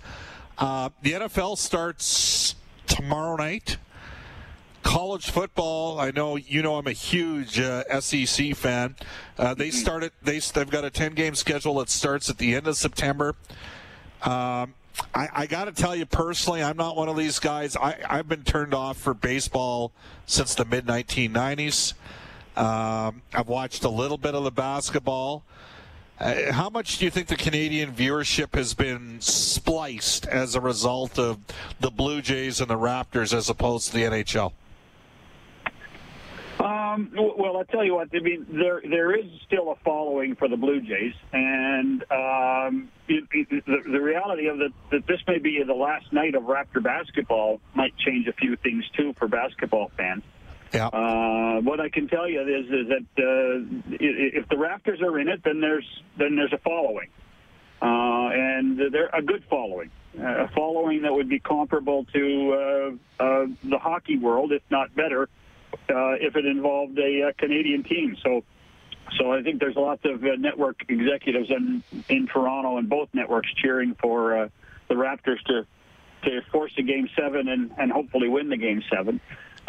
Uh, 0.58 0.90
the 1.02 1.12
NFL 1.12 1.56
starts 1.56 2.54
tomorrow 2.86 3.36
night. 3.36 3.78
College 4.82 5.30
football, 5.30 5.98
I 6.00 6.10
know 6.10 6.36
you 6.36 6.62
know 6.62 6.76
I'm 6.76 6.86
a 6.86 6.92
huge 6.92 7.60
uh, 7.60 8.00
SEC 8.00 8.54
fan. 8.56 8.96
Uh, 9.38 9.52
they 9.54 9.70
started 9.70 10.10
they 10.22 10.38
they've 10.38 10.70
got 10.70 10.84
a 10.86 10.90
10 10.90 11.12
game 11.14 11.34
schedule 11.34 11.74
that 11.76 11.90
starts 11.90 12.28
at 12.30 12.38
the 12.38 12.54
end 12.54 12.66
of 12.66 12.76
September. 12.76 13.34
Um, 14.22 14.74
I, 15.14 15.28
I 15.32 15.46
got 15.46 15.64
to 15.64 15.72
tell 15.72 15.96
you 15.96 16.06
personally, 16.06 16.62
I'm 16.62 16.76
not 16.76 16.96
one 16.96 17.08
of 17.08 17.16
these 17.16 17.38
guys. 17.38 17.76
I, 17.76 17.98
I've 18.08 18.28
been 18.28 18.42
turned 18.42 18.74
off 18.74 18.96
for 18.96 19.14
baseball 19.14 19.92
since 20.26 20.54
the 20.54 20.64
mid 20.64 20.86
1990s. 20.86 21.94
Um, 22.56 23.22
I've 23.32 23.48
watched 23.48 23.84
a 23.84 23.88
little 23.88 24.18
bit 24.18 24.34
of 24.34 24.44
the 24.44 24.50
basketball. 24.50 25.44
Uh, 26.18 26.52
how 26.52 26.68
much 26.68 26.98
do 26.98 27.06
you 27.06 27.10
think 27.10 27.28
the 27.28 27.36
Canadian 27.36 27.92
viewership 27.92 28.54
has 28.54 28.74
been 28.74 29.18
spliced 29.20 30.26
as 30.26 30.54
a 30.54 30.60
result 30.60 31.18
of 31.18 31.38
the 31.80 31.90
Blue 31.90 32.20
Jays 32.20 32.60
and 32.60 32.68
the 32.68 32.76
Raptors 32.76 33.32
as 33.32 33.48
opposed 33.48 33.88
to 33.88 33.94
the 33.94 34.02
NHL? 34.02 34.52
Um, 36.90 37.10
well, 37.14 37.56
I'll 37.56 37.64
tell 37.64 37.84
you 37.84 37.94
what. 37.94 38.08
I 38.14 38.20
mean, 38.20 38.46
there 38.50 38.80
there 38.88 39.14
is 39.14 39.26
still 39.46 39.70
a 39.70 39.76
following 39.84 40.34
for 40.36 40.48
the 40.48 40.56
Blue 40.56 40.80
Jays, 40.80 41.14
and 41.32 42.02
um, 42.10 42.88
it, 43.08 43.24
it, 43.32 43.64
the, 43.66 43.90
the 43.90 44.00
reality 44.00 44.48
of 44.48 44.58
that 44.58 44.72
that 44.90 45.06
this 45.06 45.20
may 45.26 45.38
be 45.38 45.62
the 45.66 45.74
last 45.74 46.12
night 46.12 46.34
of 46.34 46.44
Raptor 46.44 46.82
basketball 46.82 47.60
might 47.74 47.96
change 47.98 48.26
a 48.28 48.32
few 48.32 48.56
things 48.56 48.84
too 48.96 49.14
for 49.18 49.28
basketball 49.28 49.90
fans. 49.96 50.22
Yeah. 50.72 50.86
Uh, 50.86 51.60
what 51.62 51.80
I 51.80 51.88
can 51.88 52.08
tell 52.08 52.28
you 52.28 52.42
is 52.42 52.66
is 52.66 52.88
that 52.88 53.06
uh, 53.18 53.96
if 54.00 54.48
the 54.48 54.56
Raptors 54.56 55.02
are 55.02 55.18
in 55.18 55.28
it, 55.28 55.42
then 55.44 55.60
there's 55.60 55.86
then 56.16 56.36
there's 56.36 56.52
a 56.52 56.58
following, 56.58 57.08
uh, 57.82 58.30
and 58.32 58.78
they're 58.92 59.10
a 59.12 59.22
good 59.22 59.44
following, 59.50 59.90
a 60.18 60.48
following 60.54 61.02
that 61.02 61.12
would 61.12 61.28
be 61.28 61.40
comparable 61.40 62.04
to 62.12 62.98
uh, 63.20 63.22
uh, 63.22 63.46
the 63.64 63.78
hockey 63.78 64.16
world, 64.16 64.52
if 64.52 64.62
not 64.70 64.94
better, 64.94 65.28
uh, 65.74 66.14
if 66.20 66.36
it 66.36 66.46
involved 66.46 66.98
a, 66.98 67.28
uh 67.28 67.32
Canadian 67.38 67.82
team. 67.84 68.16
So. 68.22 68.44
So 69.18 69.32
I 69.32 69.42
think 69.42 69.58
there's 69.58 69.74
lots 69.74 70.04
of 70.04 70.22
uh, 70.22 70.36
network 70.38 70.84
executives 70.88 71.50
in 71.50 71.82
in 72.08 72.28
Toronto 72.28 72.76
and 72.76 72.88
both 72.88 73.08
networks 73.12 73.48
cheering 73.54 73.96
for 74.00 74.38
uh, 74.38 74.48
the 74.88 74.94
Raptors 74.94 75.42
to 75.46 75.66
to 76.22 76.42
force 76.52 76.72
a 76.78 76.82
game 76.82 77.08
seven 77.16 77.48
and, 77.48 77.72
and 77.76 77.90
hopefully 77.90 78.28
win 78.28 78.50
the 78.50 78.56
game 78.56 78.82
seven. 78.92 79.20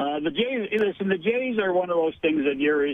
Uh, 0.02 0.20
the 0.20 0.32
Jays, 0.32 0.68
listen, 0.72 1.10
the 1.10 1.18
Jays 1.18 1.60
are 1.60 1.72
one 1.74 1.92
of 1.92 1.96
those 1.96 2.16
things 2.24 2.44
that 2.46 2.58
you're 2.58 2.88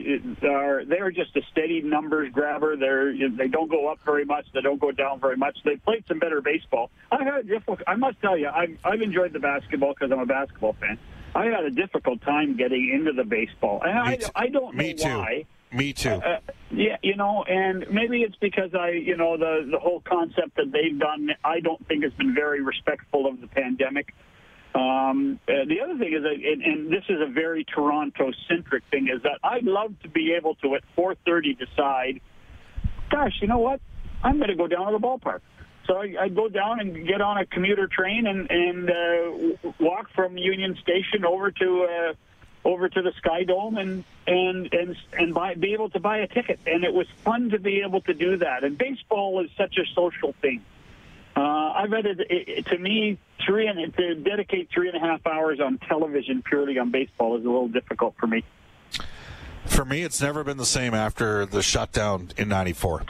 are 0.51 0.83
they're 0.83 1.09
just 1.09 1.33
a 1.37 1.41
steady 1.51 1.81
numbers 1.81 2.29
grabber. 2.33 2.75
They're 2.75 3.13
they 3.29 3.47
don't 3.47 3.71
go 3.71 3.87
up 3.87 3.99
very 4.03 4.25
much, 4.25 4.45
they 4.53 4.59
don't 4.59 4.81
go 4.81 4.91
down 4.91 5.21
very 5.21 5.37
much. 5.37 5.57
They 5.63 5.77
played 5.77 6.03
some 6.09 6.19
better 6.19 6.41
baseball. 6.41 6.91
I 7.09 7.23
had 7.23 7.35
a 7.35 7.43
difficult. 7.43 7.79
I 7.87 7.95
must 7.95 8.19
tell 8.19 8.37
you, 8.37 8.49
I've 8.49 8.77
I've 8.83 9.01
enjoyed 9.01 9.31
the 9.31 9.39
basketball 9.39 9.93
because 9.93 10.11
I'm 10.11 10.19
a 10.19 10.25
basketball 10.25 10.75
fan. 10.81 10.99
I 11.33 11.45
had 11.45 11.63
a 11.63 11.71
difficult 11.71 12.21
time 12.23 12.57
getting 12.57 12.91
into 12.93 13.13
the 13.13 13.23
baseball, 13.23 13.81
and 13.85 13.97
I. 13.97 14.19
I 14.35 14.47
don't 14.47 14.75
know 14.75 14.83
Me 14.83 14.93
too. 14.93 15.07
why. 15.07 15.45
Me 15.71 15.93
too. 15.93 16.09
Uh, 16.09 16.39
yeah, 16.71 16.97
you 17.03 17.15
know, 17.15 17.43
and 17.43 17.85
maybe 17.89 18.21
it's 18.23 18.35
because 18.37 18.73
I, 18.73 18.89
you 18.89 19.15
know, 19.15 19.37
the 19.37 19.65
the 19.71 19.79
whole 19.79 20.01
concept 20.01 20.57
that 20.57 20.73
they've 20.73 20.99
done, 20.99 21.29
I 21.45 21.61
don't 21.61 21.85
think 21.87 22.03
has 22.03 22.13
been 22.13 22.35
very 22.35 22.61
respectful 22.61 23.27
of 23.27 23.39
the 23.39 23.47
pandemic. 23.47 24.13
Um, 24.75 25.39
uh, 25.47 25.65
the 25.67 25.81
other 25.81 25.97
thing 25.97 26.13
is, 26.13 26.24
that, 26.24 26.33
and, 26.33 26.62
and 26.62 26.91
this 26.91 27.03
is 27.09 27.19
a 27.21 27.31
very 27.31 27.63
Toronto-centric 27.63 28.83
thing, 28.91 29.07
is 29.07 29.24
that 29.24 29.39
I'd 29.43 29.63
love 29.63 29.93
to 30.03 30.09
be 30.09 30.33
able 30.33 30.55
to 30.55 30.75
at 30.75 30.83
4:30 30.95 31.57
decide, 31.57 32.21
gosh, 33.09 33.33
you 33.41 33.47
know 33.47 33.59
what, 33.59 33.79
I'm 34.24 34.38
going 34.38 34.50
to 34.50 34.55
go 34.55 34.67
down 34.67 34.91
to 34.91 35.00
the 35.00 35.05
ballpark. 35.05 35.41
So 35.88 35.97
I, 35.97 36.15
I'd 36.19 36.36
go 36.36 36.50
down 36.50 36.79
and 36.79 37.07
get 37.07 37.21
on 37.21 37.38
a 37.38 37.45
commuter 37.45 37.88
train 37.88 38.27
and 38.27 38.51
and 38.51 38.89
uh, 38.89 39.71
walk 39.79 40.09
from 40.13 40.38
Union 40.38 40.77
Station 40.81 41.25
over 41.25 41.51
to. 41.51 41.83
Uh, 41.83 42.13
over 42.65 42.89
to 42.89 43.01
the 43.01 43.13
SkyDome 43.24 43.79
and 43.79 44.03
and 44.27 44.74
and 44.74 44.97
and 45.13 45.33
buy, 45.33 45.55
be 45.55 45.74
able 45.74 45.89
to 45.91 46.01
buy 46.01 46.17
a 46.17 46.27
ticket. 46.27 46.59
And 46.65 46.83
it 46.83 46.93
was 46.93 47.07
fun 47.24 47.50
to 47.51 47.59
be 47.59 47.81
able 47.81 48.01
to 48.01 48.13
do 48.13 48.38
that. 48.38 48.65
And 48.65 48.77
baseball 48.77 49.41
is 49.43 49.50
such 49.57 49.77
a 49.77 49.86
social 49.95 50.33
thing. 50.41 50.63
Uh, 51.38 51.72
I 51.75 51.86
read 51.86 52.08
it, 52.08 52.65
to 52.65 52.79
me 52.79 53.20
three 53.46 53.67
and 53.67 53.96
to 53.96 54.15
dedicate 54.15 54.70
three 54.74 54.88
and 54.89 54.98
a 54.98 55.00
half 55.00 55.27
hours 55.27 55.60
on 55.60 55.77
television 55.77 56.41
purely 56.41 56.79
on 56.79 56.89
baseball 56.89 57.38
is 57.38 57.46
a 57.46 57.48
little 57.48 57.67
difficult 57.67 58.15
for 58.20 58.25
me. 58.25 58.44
For 59.67 59.86
me, 59.86 60.01
it's 60.01 60.20
never 60.20 60.44
been 60.44 60.58
the 60.58 60.65
same 60.65 60.96
after 60.96 61.46
the 61.46 61.62
shutdown 61.62 62.32
in 62.38 62.50
'94. 62.50 63.03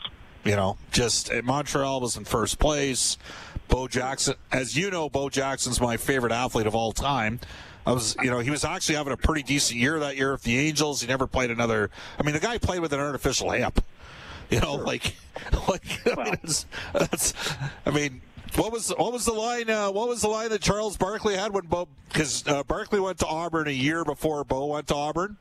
You 0.43 0.57
know, 0.57 0.77
just 0.91 1.31
uh, 1.31 1.41
Montreal 1.41 2.01
was 2.01 2.17
in 2.17 2.25
first 2.25 2.60
place. 2.60 3.17
Bo 3.69 3.88
Jackson, 3.88 4.36
as 4.51 4.75
you 4.75 4.91
know, 4.91 5.10
Bo 5.10 5.29
Jackson's 5.29 5.79
my 5.79 5.96
favorite 5.96 6.34
athlete 6.34 6.67
of 6.67 6.75
all 6.75 6.91
time. 6.91 7.39
I 7.86 7.93
was, 7.93 8.17
you 8.22 8.29
know, 8.29 8.39
he 8.39 8.50
was 8.50 8.65
actually 8.65 8.96
having 8.96 9.13
a 9.13 9.17
pretty 9.17 9.43
decent 9.43 9.79
year 9.79 10.00
that 10.00 10.17
year 10.17 10.34
with 10.34 10.43
the 10.43 10.57
Angels. 10.60 11.00
He 11.00 11.07
never 11.07 11.27
played 11.27 11.50
another. 11.50 11.89
I 12.19 12.24
mean, 12.24 12.34
the 12.34 12.41
guy 12.41 12.57
played 12.57 12.81
with 12.81 12.91
an 12.91 13.00
artificial 13.00 13.51
hip. 13.51 13.79
You 14.51 14.61
know, 14.61 14.75
like, 14.75 15.13
like 15.67 16.07
I 16.07 16.23
mean, 16.23 16.39
it's, 16.41 16.65
that's. 16.93 17.33
I 17.85 17.91
mean, 17.91 18.21
what 18.55 18.71
was 18.71 18.93
what 18.97 19.11
was 19.11 19.25
the 19.25 19.33
line? 19.33 19.69
Uh, 19.69 19.91
what 19.91 20.07
was 20.07 20.21
the 20.21 20.29
line 20.29 20.49
that 20.51 20.61
Charles 20.61 20.95
Barkley 20.95 21.35
had 21.35 21.53
when 21.53 21.65
Bo? 21.65 21.89
Because 22.07 22.47
uh, 22.47 22.63
Barkley 22.63 23.01
went 23.01 23.19
to 23.19 23.27
Auburn 23.27 23.67
a 23.67 23.71
year 23.71 24.05
before 24.05 24.45
Bo 24.45 24.67
went 24.67 24.87
to 24.87 24.95
Auburn, 24.95 25.35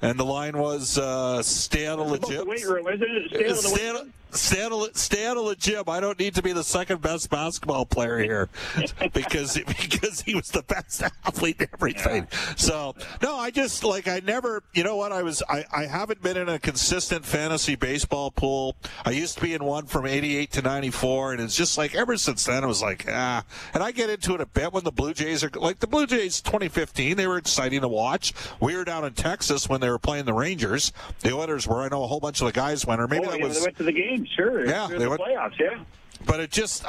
and 0.00 0.18
the 0.18 0.24
line 0.24 0.56
was 0.56 0.96
uh, 0.96 1.42
"Stay 1.42 1.86
out 1.86 1.98
of 1.98 2.08
the 2.08 2.14
About 2.14 2.46
weight 2.46 2.64
room, 2.64 2.88
isn't 2.88 3.02
it? 3.02 3.28
Stay 3.28 3.44
out 3.44 3.50
of 3.50 3.62
the 3.62 3.72
weight 3.74 3.92
room. 3.92 4.12
Stay, 4.34 4.62
out 4.62 4.72
of, 4.72 4.96
stay 4.96 5.26
out 5.26 5.36
of 5.36 5.46
the 5.46 5.56
gym. 5.56 5.84
I 5.88 6.00
don't 6.00 6.18
need 6.18 6.34
to 6.34 6.42
be 6.42 6.52
the 6.52 6.64
second 6.64 7.00
best 7.00 7.30
basketball 7.30 7.86
player 7.86 8.18
here 8.18 8.48
because 9.12 9.58
because 9.66 10.22
he 10.22 10.34
was 10.34 10.48
the 10.48 10.62
best 10.62 11.02
athlete 11.24 11.56
and 11.60 11.68
everything. 11.72 12.28
So 12.56 12.94
no, 13.22 13.36
I 13.36 13.50
just 13.50 13.84
like 13.84 14.08
I 14.08 14.20
never. 14.20 14.62
You 14.72 14.84
know 14.84 14.96
what? 14.96 15.12
I 15.12 15.22
was 15.22 15.42
I, 15.48 15.64
I 15.72 15.86
haven't 15.86 16.22
been 16.22 16.36
in 16.36 16.48
a 16.48 16.58
consistent 16.58 17.24
fantasy 17.24 17.76
baseball 17.76 18.30
pool. 18.30 18.76
I 19.04 19.10
used 19.10 19.36
to 19.36 19.42
be 19.42 19.54
in 19.54 19.64
one 19.64 19.86
from 19.86 20.06
'88 20.06 20.52
to 20.52 20.62
'94, 20.62 21.32
and 21.32 21.42
it's 21.42 21.56
just 21.56 21.78
like 21.78 21.94
ever 21.94 22.16
since 22.16 22.44
then 22.44 22.64
it 22.64 22.66
was 22.66 22.82
like 22.82 23.06
ah. 23.08 23.44
And 23.74 23.82
I 23.82 23.92
get 23.92 24.10
into 24.10 24.34
it 24.34 24.40
a 24.40 24.46
bit 24.46 24.72
when 24.72 24.84
the 24.84 24.92
Blue 24.92 25.14
Jays 25.14 25.44
are 25.44 25.50
like 25.54 25.80
the 25.80 25.86
Blue 25.86 26.06
Jays 26.06 26.40
2015. 26.40 27.16
They 27.16 27.26
were 27.26 27.38
exciting 27.38 27.80
to 27.80 27.88
watch. 27.88 28.32
We 28.60 28.76
were 28.76 28.84
down 28.84 29.04
in 29.04 29.14
Texas 29.14 29.68
when 29.68 29.80
they 29.80 29.88
were 29.88 29.98
playing 29.98 30.24
the 30.24 30.34
Rangers. 30.34 30.92
The 31.20 31.34
Oilers 31.34 31.66
were. 31.66 31.82
I 31.82 31.88
know 31.88 32.04
a 32.04 32.06
whole 32.06 32.20
bunch 32.20 32.40
of 32.40 32.46
the 32.46 32.52
guys 32.52 32.86
went, 32.86 33.00
or 33.00 33.08
maybe 33.08 33.26
oh, 33.26 33.30
that 33.30 33.40
yeah, 33.40 33.46
was 33.46 33.58
they 33.58 33.64
went 33.64 33.76
to 33.78 33.84
the 33.84 33.92
game, 33.92 34.19
sure. 34.36 34.66
Yeah, 34.66 34.88
they 34.88 34.98
the 34.98 35.10
went- 35.10 35.20
playoffs, 35.20 35.58
yeah. 35.58 35.82
but 36.26 36.40
it 36.40 36.50
just, 36.50 36.84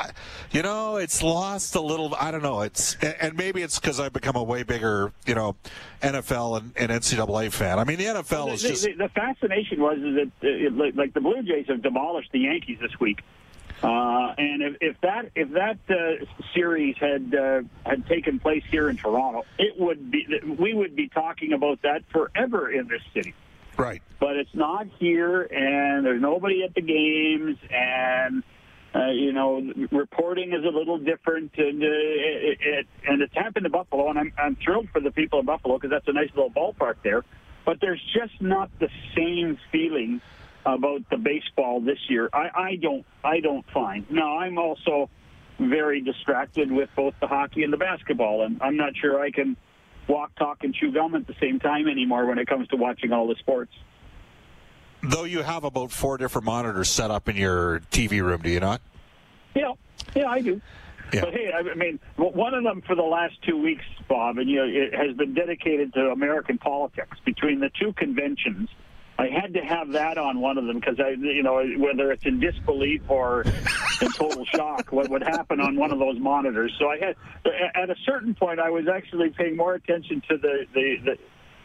you 0.51 0.61
know 0.61 0.97
it's 0.97 1.23
lost 1.23 1.75
a 1.75 1.81
little 1.81 2.13
i 2.19 2.31
don't 2.31 2.43
know 2.43 2.61
it's 2.61 2.95
and 2.95 3.37
maybe 3.37 3.61
it's 3.61 3.79
because 3.79 3.97
i've 3.97 4.11
become 4.11 4.35
a 4.35 4.43
way 4.43 4.63
bigger 4.63 5.13
you 5.25 5.33
know 5.33 5.55
nfl 6.01 6.57
and, 6.57 6.73
and 6.75 6.91
ncaa 6.91 7.49
fan 7.51 7.79
i 7.79 7.85
mean 7.85 7.97
the 7.97 8.03
nfl 8.05 8.51
is 8.51 8.61
the, 8.61 8.67
just 8.67 8.83
the, 8.83 8.93
the 8.93 9.09
fascination 9.09 9.79
was 9.79 9.97
is 9.99 10.15
that 10.15 10.31
uh, 10.43 10.47
it, 10.67 10.75
like, 10.75 10.95
like 10.95 11.13
the 11.13 11.21
Blue 11.21 11.41
Jays 11.43 11.67
have 11.67 11.81
demolished 11.81 12.31
the 12.33 12.39
Yankees 12.39 12.79
this 12.81 12.99
week, 12.99 13.21
uh, 13.83 14.33
and 14.37 14.61
if, 14.61 14.75
if 14.81 15.01
that 15.01 15.31
if 15.35 15.49
that 15.51 15.77
uh, 15.89 16.25
series 16.53 16.95
had 16.97 17.33
uh, 17.33 17.61
had 17.85 18.05
taken 18.07 18.39
place 18.39 18.63
here 18.69 18.89
in 18.89 18.97
Toronto, 18.97 19.45
it 19.57 19.79
would 19.79 20.11
be 20.11 20.27
we 20.59 20.73
would 20.73 20.95
be 20.95 21.07
talking 21.07 21.53
about 21.53 21.81
that 21.83 22.03
forever 22.11 22.69
in 22.69 22.87
this 22.87 23.01
city. 23.13 23.33
Right 23.77 24.01
But 24.19 24.35
it's 24.35 24.53
not 24.53 24.87
here, 24.99 25.41
and 25.41 26.05
there's 26.05 26.21
nobody 26.21 26.63
at 26.63 26.75
the 26.75 26.81
games, 26.81 27.57
and 27.69 28.43
uh, 28.93 29.07
you 29.11 29.31
know, 29.31 29.61
reporting 29.91 30.51
is 30.51 30.65
a 30.65 30.77
little 30.77 30.97
different, 30.97 31.51
and 31.57 31.81
uh, 31.81 31.87
it, 31.87 32.57
it, 32.61 32.87
and 33.07 33.21
it's 33.21 33.33
happened 33.33 33.63
to 33.63 33.69
Buffalo, 33.69 34.09
and 34.09 34.19
I'm 34.19 34.33
I'm 34.37 34.57
thrilled 34.57 34.89
for 34.89 34.99
the 34.99 35.11
people 35.11 35.39
in 35.39 35.45
Buffalo 35.45 35.77
because 35.77 35.91
that's 35.91 36.07
a 36.07 36.13
nice 36.13 36.29
little 36.35 36.51
ballpark 36.51 36.95
there. 37.03 37.23
But 37.65 37.79
there's 37.79 38.01
just 38.13 38.41
not 38.41 38.69
the 38.79 38.89
same 39.15 39.57
feeling 39.71 40.21
about 40.65 41.09
the 41.09 41.17
baseball 41.17 41.79
this 41.79 41.99
year. 42.09 42.29
I, 42.33 42.49
I 42.53 42.75
don't 42.75 43.05
I 43.23 43.39
don't 43.39 43.65
find. 43.73 44.09
Now 44.11 44.39
I'm 44.39 44.57
also 44.57 45.09
very 45.57 46.01
distracted 46.01 46.71
with 46.71 46.89
both 46.95 47.13
the 47.21 47.27
hockey 47.27 47.63
and 47.63 47.71
the 47.71 47.77
basketball, 47.77 48.43
and 48.43 48.61
I'm 48.61 48.77
not 48.77 48.95
sure 48.97 49.21
I 49.21 49.31
can 49.31 49.55
walk, 50.07 50.35
talk, 50.35 50.63
and 50.63 50.73
chew 50.73 50.91
gum 50.91 51.15
at 51.15 51.27
the 51.27 51.35
same 51.39 51.59
time 51.59 51.87
anymore 51.87 52.25
when 52.25 52.37
it 52.37 52.47
comes 52.47 52.67
to 52.69 52.75
watching 52.75 53.11
all 53.11 53.27
the 53.27 53.35
sports. 53.35 53.71
though 55.03 55.23
you 55.23 55.41
have 55.41 55.63
about 55.63 55.91
four 55.91 56.17
different 56.17 56.45
monitors 56.45 56.89
set 56.89 57.09
up 57.09 57.27
in 57.27 57.35
your 57.35 57.79
tv 57.91 58.21
room 58.21 58.41
do 58.41 58.49
you 58.49 58.59
not 58.59 58.81
Yeah, 59.55 59.73
yeah, 60.15 60.27
I 60.27 60.41
do. 60.41 60.61
Yeah. 61.13 61.21
But 61.21 61.33
hey, 61.33 61.51
I 61.51 61.75
mean, 61.75 61.99
one 62.15 62.53
of 62.53 62.63
them 62.63 62.81
for 62.87 62.95
the 62.95 63.01
last 63.01 63.33
two 63.41 63.61
weeks, 63.61 63.83
Bob, 64.07 64.37
and 64.37 64.49
you 64.49 64.57
know, 64.57 64.65
it 64.65 64.93
has 64.93 65.13
been 65.17 65.33
dedicated 65.33 65.93
to 65.95 66.09
American 66.11 66.57
politics 66.57 67.17
between 67.25 67.59
the 67.59 67.69
two 67.77 67.91
conventions. 67.93 68.69
I 69.19 69.27
had 69.27 69.53
to 69.55 69.59
have 69.59 69.91
that 69.91 70.17
on 70.17 70.39
one 70.39 70.57
of 70.57 70.65
them 70.67 70.79
because 70.79 70.99
I, 71.01 71.09
you 71.09 71.43
know, 71.43 71.61
whether 71.77 72.13
it's 72.13 72.25
in 72.25 72.39
disbelief 72.39 73.01
or 73.09 73.43
in 74.01 74.11
total 74.13 74.45
shock, 74.45 74.91
what 74.91 75.09
would 75.09 75.23
happen 75.23 75.59
on 75.59 75.75
one 75.75 75.91
of 75.91 75.99
those 75.99 76.19
monitors. 76.19 76.73
So 76.79 76.89
I 76.89 76.97
had, 76.97 77.15
at 77.75 77.89
a 77.89 77.95
certain 78.05 78.35
point, 78.35 78.59
I 78.59 78.69
was 78.69 78.87
actually 78.87 79.29
paying 79.29 79.55
more 79.55 79.73
attention 79.73 80.21
to 80.29 80.37
the 80.37 80.65
the. 80.73 80.95
the 81.05 81.17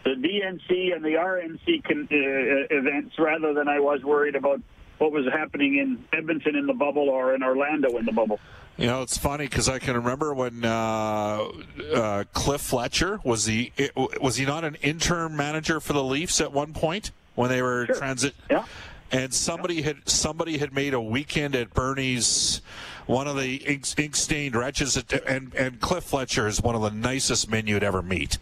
the 0.04 0.10
DNC 0.10 0.94
and 0.94 1.04
the 1.04 1.14
RNC 1.18 1.82
con, 1.82 2.08
uh, 2.08 2.76
events 2.76 3.18
rather 3.18 3.52
than 3.52 3.66
I 3.66 3.80
was 3.80 4.04
worried 4.04 4.36
about 4.36 4.60
what 4.98 5.10
was 5.10 5.26
happening 5.32 5.78
in 5.78 6.04
Edmonton 6.16 6.54
in 6.54 6.66
the 6.66 6.74
bubble 6.74 7.08
or 7.08 7.34
in 7.34 7.42
Orlando 7.42 7.96
in 7.96 8.06
the 8.06 8.12
bubble. 8.12 8.38
You 8.76 8.86
know, 8.86 9.02
it's 9.02 9.16
funny 9.16 9.46
because 9.46 9.68
I 9.68 9.78
can 9.78 9.96
remember 9.96 10.34
when 10.34 10.64
uh, 10.64 11.48
uh, 11.94 12.24
Cliff 12.34 12.60
Fletcher 12.60 13.20
was 13.24 13.46
he 13.46 13.72
was 14.20 14.36
he 14.36 14.44
not 14.44 14.64
an 14.64 14.76
interim 14.76 15.34
manager 15.34 15.80
for 15.80 15.92
the 15.92 16.04
Leafs 16.04 16.40
at 16.40 16.52
one 16.52 16.72
point 16.72 17.10
when 17.34 17.48
they 17.48 17.62
were 17.62 17.86
sure. 17.86 17.96
transit? 17.96 18.34
Yeah. 18.50 18.64
And 19.12 19.32
somebody 19.32 19.82
had 19.82 20.08
somebody 20.08 20.58
had 20.58 20.72
made 20.72 20.94
a 20.94 21.00
weekend 21.00 21.54
at 21.54 21.72
Bernie's, 21.72 22.60
one 23.06 23.28
of 23.28 23.36
the 23.36 23.56
ink, 23.56 23.86
ink 23.98 24.16
stained 24.16 24.56
wretches, 24.56 24.96
at, 24.96 25.12
and 25.26 25.54
and 25.54 25.80
Cliff 25.80 26.04
Fletcher 26.04 26.46
is 26.46 26.60
one 26.60 26.74
of 26.74 26.82
the 26.82 26.90
nicest 26.90 27.50
men 27.50 27.66
you'd 27.66 27.84
ever 27.84 28.02
meet. 28.02 28.38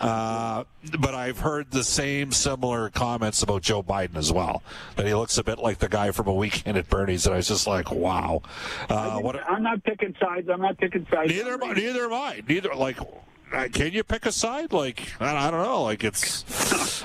Uh, 0.00 0.64
but 0.98 1.14
I've 1.14 1.40
heard 1.40 1.70
the 1.70 1.84
same 1.84 2.32
similar 2.32 2.88
comments 2.88 3.42
about 3.42 3.60
Joe 3.62 3.82
Biden 3.82 4.16
as 4.16 4.32
well. 4.32 4.62
That 4.96 5.06
he 5.06 5.14
looks 5.14 5.36
a 5.36 5.44
bit 5.44 5.58
like 5.58 5.78
the 5.78 5.90
guy 5.90 6.10
from 6.10 6.26
a 6.26 6.32
weekend 6.32 6.78
at 6.78 6.88
Bernie's, 6.88 7.26
and 7.26 7.34
I 7.34 7.36
was 7.36 7.48
just 7.48 7.66
like, 7.66 7.90
wow. 7.90 8.40
Uh, 8.88 9.18
what, 9.18 9.36
I'm 9.46 9.62
not 9.62 9.84
picking 9.84 10.16
sides. 10.18 10.48
I'm 10.48 10.62
not 10.62 10.78
picking 10.78 11.06
sides. 11.10 11.30
Neither, 11.30 11.52
am 11.52 11.64
I, 11.64 11.72
neither 11.74 12.04
am 12.04 12.14
I. 12.14 12.42
Neither 12.48 12.74
like. 12.74 12.98
Uh, 13.52 13.68
can 13.72 13.92
you 13.92 14.04
pick 14.04 14.26
a 14.26 14.32
side? 14.32 14.72
Like 14.72 15.08
I 15.20 15.50
don't 15.50 15.62
know. 15.62 15.82
Like 15.82 16.04
it's. 16.04 16.44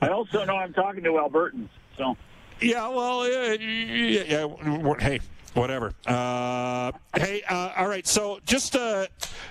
I 0.00 0.08
also 0.08 0.44
know 0.44 0.56
I'm 0.56 0.72
talking 0.72 1.02
to 1.04 1.10
Albertans, 1.10 1.68
so. 1.96 2.16
Yeah, 2.60 2.88
well, 2.88 3.28
yeah, 3.28 3.52
yeah, 3.52 4.46
yeah. 4.46 4.94
Hey, 4.98 5.20
whatever. 5.54 5.92
Uh, 6.06 6.92
hey, 7.16 7.42
uh, 7.48 7.72
all 7.76 7.88
right. 7.88 8.06
So 8.06 8.40
just 8.46 8.76
uh, 8.76 9.06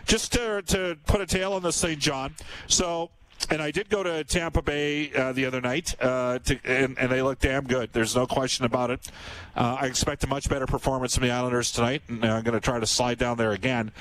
just 0.06 0.34
to, 0.34 0.62
to 0.64 0.98
put 1.06 1.22
a 1.22 1.26
tail 1.26 1.54
on 1.54 1.64
this 1.64 1.82
thing, 1.82 2.00
John. 2.00 2.36
So. 2.68 3.10
And 3.52 3.62
I 3.62 3.70
did 3.70 3.88
go 3.88 4.02
to 4.02 4.24
Tampa 4.24 4.64
Bay 4.64 5.14
uh, 5.14 5.32
the 5.32 5.46
other 5.46 5.62
night, 5.62 5.96
uh, 6.02 6.40
to, 6.40 6.60
and, 6.66 6.98
and, 6.98 7.10
they 7.10 7.22
look 7.22 7.40
damn 7.40 7.66
good. 7.66 7.94
There's 7.94 8.16
no 8.16 8.26
question 8.26 8.66
about 8.66 8.90
it. 8.90 9.08
Uh, 9.56 9.78
I 9.80 9.86
expect 9.86 10.24
a 10.24 10.28
much 10.28 10.50
better 10.50 10.66
performance 10.66 11.16
from 11.16 11.28
the 11.28 11.32
Islanders 11.32 11.72
tonight, 11.72 12.02
and 12.10 12.26
I'm 12.26 12.44
going 12.44 12.56
to 12.56 12.60
try 12.60 12.80
to 12.80 12.88
slide 12.88 13.20
down 13.20 13.38
there 13.38 13.52
again. 13.52 13.92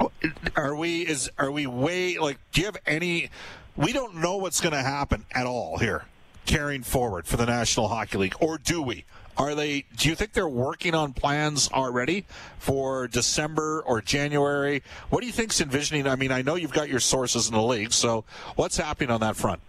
Uh, 0.00 0.08
are 0.56 0.74
we 0.74 1.02
is 1.06 1.30
are 1.38 1.50
we 1.50 1.66
way 1.66 2.18
like? 2.18 2.38
Do 2.52 2.60
you 2.60 2.66
have 2.66 2.76
any? 2.86 3.30
We 3.76 3.92
don't 3.92 4.16
know 4.16 4.36
what's 4.36 4.60
going 4.60 4.72
to 4.72 4.82
happen 4.82 5.24
at 5.32 5.46
all 5.46 5.78
here, 5.78 6.04
carrying 6.46 6.82
forward 6.82 7.26
for 7.26 7.36
the 7.36 7.46
National 7.46 7.88
Hockey 7.88 8.18
League, 8.18 8.34
or 8.40 8.58
do 8.58 8.82
we? 8.82 9.04
Are 9.36 9.54
they? 9.54 9.84
Do 9.96 10.08
you 10.08 10.16
think 10.16 10.32
they're 10.32 10.48
working 10.48 10.94
on 10.94 11.12
plans 11.12 11.70
already 11.72 12.26
for 12.58 13.06
December 13.06 13.82
or 13.86 14.02
January? 14.02 14.82
What 15.10 15.20
do 15.20 15.26
you 15.26 15.32
think's 15.32 15.60
envisioning? 15.60 16.08
I 16.08 16.16
mean, 16.16 16.32
I 16.32 16.42
know 16.42 16.56
you've 16.56 16.72
got 16.72 16.88
your 16.88 17.00
sources 17.00 17.48
in 17.48 17.54
the 17.54 17.62
league, 17.62 17.92
so 17.92 18.24
what's 18.56 18.76
happening 18.76 19.10
on 19.10 19.20
that 19.20 19.36
front? 19.36 19.60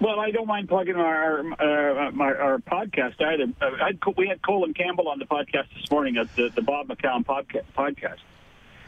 Well, 0.00 0.20
I 0.20 0.30
don't 0.30 0.46
mind 0.46 0.68
plugging 0.68 0.94
our 0.94 1.40
uh, 1.40 2.10
my, 2.12 2.32
our 2.32 2.58
podcast 2.58 3.20
either. 3.20 3.52
Uh, 3.60 3.84
I'd, 3.84 3.98
we 4.16 4.28
had 4.28 4.40
Colin 4.42 4.72
Campbell 4.72 5.08
on 5.08 5.18
the 5.18 5.26
podcast 5.26 5.66
this 5.78 5.90
morning 5.90 6.16
at 6.16 6.34
the, 6.36 6.48
the 6.54 6.62
Bob 6.62 6.88
McCown 6.88 7.24
podcast. 7.26 8.18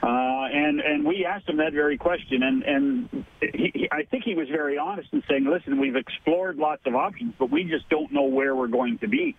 Uh, 0.02 0.06
and 0.06 0.80
and 0.80 1.04
we 1.04 1.26
asked 1.26 1.48
him 1.48 1.58
that 1.58 1.72
very 1.74 1.98
question, 1.98 2.42
and 2.42 2.62
and 2.62 3.24
he, 3.40 3.70
he, 3.74 3.88
I 3.92 4.04
think 4.04 4.24
he 4.24 4.34
was 4.34 4.48
very 4.48 4.78
honest 4.78 5.08
in 5.12 5.22
saying, 5.28 5.44
"Listen, 5.44 5.78
we've 5.78 5.96
explored 5.96 6.56
lots 6.56 6.82
of 6.86 6.94
options, 6.94 7.34
but 7.38 7.50
we 7.50 7.64
just 7.64 7.88
don't 7.90 8.10
know 8.10 8.24
where 8.24 8.56
we're 8.56 8.68
going 8.68 8.98
to 8.98 9.08
be." 9.08 9.36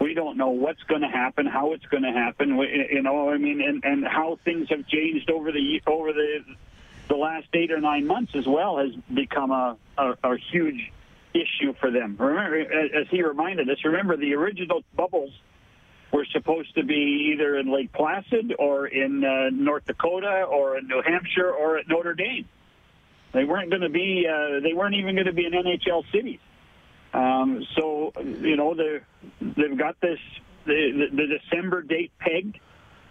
we 0.00 0.12
don't 0.12 0.36
know 0.36 0.50
what's 0.50 0.82
going 0.82 1.00
to 1.00 1.08
happen, 1.08 1.46
how 1.46 1.72
it's 1.72 1.86
going 1.86 2.02
to 2.02 2.12
happen. 2.12 2.56
You 2.58 3.02
know, 3.02 3.30
I 3.30 3.38
mean, 3.38 3.62
and, 3.62 3.82
and 3.84 4.04
how 4.04 4.38
things 4.44 4.68
have 4.68 4.86
changed 4.86 5.30
over 5.30 5.50
the 5.50 5.80
over 5.86 6.12
the 6.12 6.44
the 7.08 7.16
last 7.16 7.48
eight 7.54 7.70
or 7.70 7.80
nine 7.80 8.06
months 8.06 8.32
as 8.34 8.46
well 8.46 8.78
has 8.78 8.90
become 9.12 9.50
a, 9.50 9.76
a, 9.98 10.14
a 10.24 10.36
huge 10.36 10.92
issue 11.34 11.74
for 11.80 11.90
them. 11.90 12.16
Remember, 12.18 12.60
as 12.60 13.06
he 13.10 13.22
reminded 13.22 13.68
us, 13.68 13.78
remember 13.84 14.16
the 14.16 14.34
original 14.34 14.82
bubbles 14.94 15.32
were 16.14 16.24
supposed 16.32 16.72
to 16.76 16.84
be 16.84 17.32
either 17.32 17.58
in 17.58 17.72
Lake 17.74 17.92
Placid 17.92 18.54
or 18.56 18.86
in 18.86 19.24
uh, 19.24 19.50
North 19.50 19.84
Dakota 19.84 20.44
or 20.44 20.78
in 20.78 20.86
New 20.86 21.02
Hampshire 21.04 21.50
or 21.50 21.76
at 21.78 21.88
Notre 21.88 22.14
Dame. 22.14 22.48
They 23.32 23.42
weren't 23.42 23.68
going 23.68 23.82
to 23.82 23.88
be. 23.88 24.24
Uh, 24.24 24.60
they 24.60 24.74
weren't 24.74 24.94
even 24.94 25.16
going 25.16 25.26
to 25.26 25.32
be 25.32 25.44
in 25.44 25.52
NHL 25.52 26.04
cities. 26.12 26.38
Um, 27.12 27.66
so 27.76 28.12
you 28.22 28.56
know 28.56 28.74
they 28.74 29.00
they've 29.40 29.76
got 29.76 30.00
this 30.00 30.20
the, 30.66 31.08
the, 31.10 31.16
the 31.16 31.38
December 31.38 31.82
date 31.82 32.12
pegged, 32.20 32.60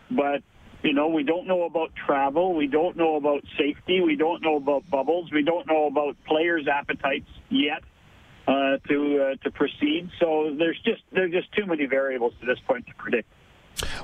but 0.10 0.42
you 0.82 0.94
know 0.94 1.10
we 1.10 1.24
don't 1.24 1.46
know 1.46 1.63
about 1.63 1.92
travel, 2.06 2.54
we 2.54 2.68
don't 2.68 2.96
know 2.96 3.18
about 3.18 3.44
safety, 3.58 4.00
we 4.00 4.16
don't 4.16 4.42
know 4.42 4.56
about 4.56 4.89
bubbles, 4.89 5.30
we 5.30 5.44
don't 5.44 5.68
know 5.68 5.88
about 5.88 6.16
players' 6.26 6.70
appetites 6.70 7.30
yet 7.50 7.84
uh, 8.47 8.77
to 8.88 9.21
uh, 9.21 9.43
to 9.43 9.51
proceed. 9.51 10.10
So 10.19 10.53
there's 10.58 10.79
just 10.84 11.01
there's 11.12 11.32
just 11.32 11.51
too 11.53 11.65
many 11.65 11.86
variables 11.86 12.34
to 12.41 12.45
this 12.45 12.60
point 12.67 12.88
to 12.88 12.93
predict. 12.95 13.29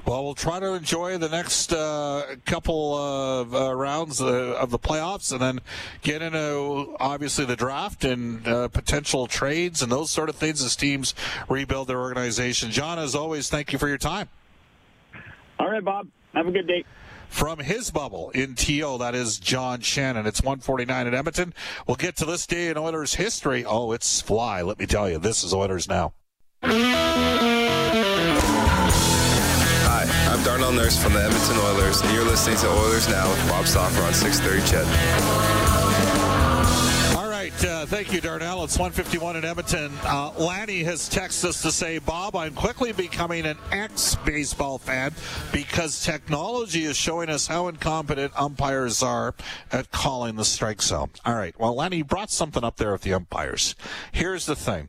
Well, 0.06 0.24
we'll 0.24 0.36
try 0.36 0.60
to 0.60 0.74
enjoy 0.74 1.18
the 1.18 1.30
next 1.30 1.72
uh, 1.72 2.36
couple 2.46 2.96
of 2.96 3.54
uh, 3.54 3.74
rounds 3.76 4.22
uh, 4.22 4.58
of 4.60 4.72
the 4.72 4.80
playoffs 4.80 5.32
and 5.32 5.40
then 5.40 5.60
get 6.02 6.22
into 6.22 6.96
obviously 7.00 7.46
the 7.46 7.56
draft 7.56 8.04
and 8.04 8.48
uh, 8.48 8.68
potential 8.70 9.28
trades 9.28 9.82
and 9.82 9.92
those 9.92 10.10
sort 10.10 10.30
of 10.30 10.36
things 10.36 10.64
as 10.64 10.76
teams 10.76 11.14
rebuild 11.48 11.88
their 11.88 12.00
organization. 12.00 12.72
John, 12.72 12.98
as 12.98 13.14
always, 13.14 13.50
thank 13.50 13.72
you 13.72 13.80
for 13.80 13.88
your 13.88 13.98
time. 13.98 14.30
All 15.60 15.70
right, 15.70 15.84
Bob. 15.84 16.08
Have 16.34 16.48
a 16.48 16.52
good 16.52 16.68
day. 16.68 16.84
From 17.30 17.60
his 17.60 17.90
bubble 17.92 18.32
in 18.32 18.56
TO, 18.56 18.98
that 18.98 19.16
is 19.16 19.40
John 19.40 19.80
Shannon. 19.80 20.26
It's 20.26 20.42
149 20.42 21.08
at 21.08 21.14
Edmonton. 21.14 21.54
We'll 21.88 21.96
get 21.96 22.18
to 22.18 22.26
this 22.26 22.46
day 22.46 22.68
in 22.68 22.78
Oilers 22.78 23.16
history. 23.16 23.64
Oh, 23.64 23.94
it's 23.94 24.20
fly. 24.20 24.62
Let 24.62 24.78
me 24.78 24.86
tell 24.86 25.10
you, 25.10 25.20
this 25.20 25.44
is 25.44 25.54
Oilers 25.54 25.88
now. 25.88 26.14
Hi, 29.92 30.34
I'm 30.34 30.44
Darnell 30.44 30.74
Nurse 30.74 31.02
from 31.02 31.14
the 31.14 31.24
Edmonton 31.24 31.58
Oilers, 31.58 32.02
and 32.02 32.12
you're 32.14 32.26
listening 32.26 32.58
to 32.58 32.68
Oilers 32.68 33.08
Now 33.08 33.30
with 33.30 33.48
Bob 33.48 33.68
Stauffer 33.68 34.02
on 34.02 34.14
630 34.14 34.68
CHED. 34.70 35.69
Uh, 37.64 37.86
thank 37.86 38.14
you, 38.14 38.22
Darnell. 38.22 38.64
It's 38.64 38.78
151 38.78 39.36
in 39.36 39.44
Edmonton. 39.44 39.92
Uh, 40.04 40.32
Lanny 40.38 40.82
has 40.84 41.10
texted 41.10 41.46
us 41.46 41.62
to 41.64 41.72
say, 41.72 42.00
Bob, 42.00 42.36
I'm 42.36 42.54
quickly 42.54 42.94
becoming 42.94 43.46
an 43.46 43.58
ex-baseball 43.72 44.78
fan 44.78 45.14
because 45.52 46.02
technology 46.02 46.86
is 46.86 46.96
showing 46.96 47.30
us 47.30 47.48
how 47.48 47.68
incompetent 47.68 48.32
umpires 48.38 49.04
are 49.04 49.36
at 49.74 49.92
calling 49.92 50.38
the 50.38 50.46
strike 50.46 50.82
zone. 50.82 51.10
All 51.26 51.36
right, 51.36 51.54
well, 51.60 51.76
Lanny 51.76 52.02
brought 52.02 52.32
something 52.32 52.64
up 52.64 52.78
there 52.78 52.94
with 52.94 53.02
the 53.02 53.14
umpires. 53.14 53.76
Here's 54.14 54.46
the 54.46 54.56
thing. 54.56 54.88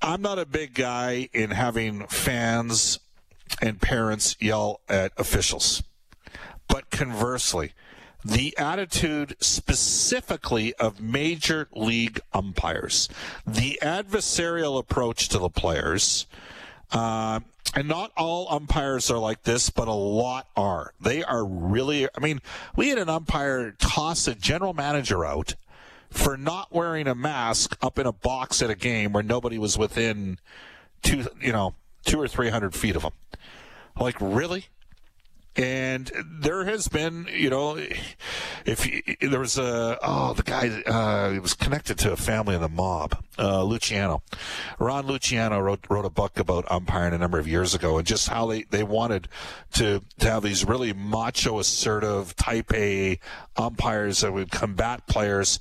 I'm 0.00 0.22
not 0.22 0.38
a 0.38 0.46
big 0.46 0.72
guy 0.72 1.28
in 1.34 1.50
having 1.50 2.06
fans 2.06 2.98
and 3.60 3.78
parents 3.78 4.36
yell 4.40 4.80
at 4.88 5.12
officials. 5.18 5.82
But 6.66 6.90
conversely, 6.90 7.74
the 8.24 8.56
attitude 8.58 9.36
specifically 9.40 10.74
of 10.74 11.00
major 11.00 11.68
league 11.74 12.20
umpires, 12.32 13.08
the 13.46 13.78
adversarial 13.82 14.78
approach 14.78 15.28
to 15.28 15.38
the 15.38 15.48
players, 15.48 16.26
uh, 16.92 17.40
and 17.74 17.88
not 17.88 18.12
all 18.16 18.46
umpires 18.50 19.10
are 19.10 19.18
like 19.18 19.42
this, 19.44 19.70
but 19.70 19.88
a 19.88 19.92
lot 19.92 20.46
are. 20.56 20.92
They 21.00 21.24
are 21.24 21.44
really, 21.44 22.06
I 22.14 22.20
mean, 22.20 22.40
we 22.76 22.90
had 22.90 22.98
an 22.98 23.08
umpire 23.08 23.72
toss 23.78 24.28
a 24.28 24.34
general 24.34 24.74
manager 24.74 25.24
out 25.24 25.54
for 26.10 26.36
not 26.36 26.70
wearing 26.72 27.08
a 27.08 27.14
mask 27.14 27.76
up 27.80 27.98
in 27.98 28.06
a 28.06 28.12
box 28.12 28.60
at 28.60 28.68
a 28.68 28.74
game 28.74 29.14
where 29.14 29.22
nobody 29.22 29.56
was 29.58 29.78
within 29.78 30.38
two, 31.02 31.26
you 31.40 31.52
know, 31.52 31.74
two 32.04 32.20
or 32.20 32.28
three 32.28 32.50
hundred 32.50 32.74
feet 32.74 32.94
of 32.94 33.02
him. 33.02 33.12
Like, 33.98 34.16
really? 34.20 34.66
And 35.54 36.10
there 36.24 36.64
has 36.64 36.88
been, 36.88 37.28
you 37.30 37.50
know, 37.50 37.78
if 38.64 38.88
there 39.20 39.40
was 39.40 39.58
a 39.58 39.98
oh 40.02 40.32
the 40.32 40.42
guy 40.42 40.68
uh, 40.86 41.38
was 41.40 41.52
connected 41.52 41.98
to 41.98 42.12
a 42.12 42.16
family 42.16 42.54
in 42.54 42.62
the 42.62 42.70
mob, 42.70 43.22
uh, 43.38 43.62
Luciano, 43.62 44.22
Ron 44.78 45.06
Luciano 45.06 45.60
wrote 45.60 45.84
wrote 45.90 46.06
a 46.06 46.10
book 46.10 46.38
about 46.38 46.64
umpiring 46.70 47.12
a 47.12 47.18
number 47.18 47.38
of 47.38 47.46
years 47.46 47.74
ago 47.74 47.98
and 47.98 48.06
just 48.06 48.30
how 48.30 48.46
they, 48.46 48.62
they 48.62 48.82
wanted 48.82 49.28
to 49.74 50.02
to 50.20 50.30
have 50.30 50.42
these 50.42 50.64
really 50.64 50.94
macho, 50.94 51.58
assertive, 51.58 52.34
type 52.36 52.72
A 52.72 53.18
umpires 53.56 54.22
that 54.22 54.32
would 54.32 54.50
combat 54.50 55.06
players 55.06 55.60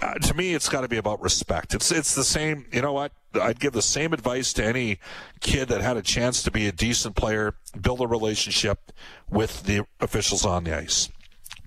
uh, 0.00 0.14
to 0.14 0.34
me, 0.34 0.54
it's 0.54 0.68
got 0.68 0.80
to 0.80 0.88
be 0.88 0.96
about 0.96 1.20
respect. 1.20 1.74
It's 1.74 1.92
it's 1.92 2.14
the 2.14 2.24
same. 2.24 2.66
You 2.72 2.82
know 2.82 2.92
what? 2.92 3.12
I'd 3.34 3.60
give 3.60 3.72
the 3.72 3.82
same 3.82 4.12
advice 4.12 4.52
to 4.54 4.64
any 4.64 4.98
kid 5.40 5.68
that 5.68 5.82
had 5.82 5.96
a 5.96 6.02
chance 6.02 6.42
to 6.42 6.50
be 6.50 6.66
a 6.66 6.72
decent 6.72 7.16
player, 7.16 7.54
build 7.80 8.00
a 8.00 8.06
relationship 8.06 8.92
with 9.28 9.64
the 9.64 9.84
officials 10.00 10.44
on 10.44 10.64
the 10.64 10.76
ice. 10.76 11.08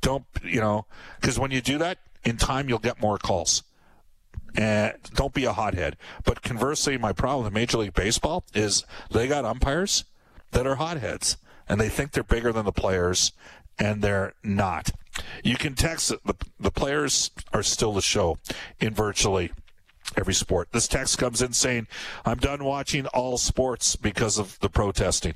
Don't 0.01 0.25
you 0.43 0.59
know? 0.59 0.85
Because 1.21 1.39
when 1.39 1.51
you 1.51 1.61
do 1.61 1.77
that, 1.77 1.99
in 2.23 2.37
time 2.37 2.69
you'll 2.69 2.79
get 2.79 3.01
more 3.01 3.17
calls. 3.17 3.63
And 4.55 4.93
don't 5.15 5.33
be 5.33 5.45
a 5.45 5.53
hothead. 5.53 5.97
But 6.25 6.43
conversely, 6.43 6.97
my 6.97 7.11
problem 7.11 7.45
with 7.45 7.53
Major 7.53 7.79
League 7.79 7.93
Baseball 7.93 8.43
is 8.53 8.85
they 9.09 9.27
got 9.27 9.45
umpires 9.45 10.05
that 10.51 10.67
are 10.67 10.75
hotheads, 10.75 11.37
and 11.67 11.81
they 11.81 11.89
think 11.89 12.11
they're 12.11 12.23
bigger 12.23 12.51
than 12.51 12.65
the 12.65 12.71
players, 12.71 13.31
and 13.79 14.01
they're 14.03 14.33
not. 14.43 14.91
You 15.43 15.55
can 15.55 15.75
text 15.75 16.11
it. 16.11 16.19
The, 16.25 16.35
the 16.59 16.71
players 16.71 17.31
are 17.53 17.63
still 17.63 17.93
the 17.93 18.01
show 18.01 18.37
in 18.79 18.93
virtually 18.93 19.51
every 20.17 20.33
sport. 20.33 20.69
This 20.71 20.87
text 20.87 21.17
comes 21.17 21.41
in 21.41 21.53
saying, 21.53 21.87
I'm 22.25 22.37
done 22.37 22.63
watching 22.63 23.07
all 23.07 23.37
sports 23.37 23.95
because 23.95 24.37
of 24.37 24.59
the 24.59 24.69
protesting. 24.69 25.35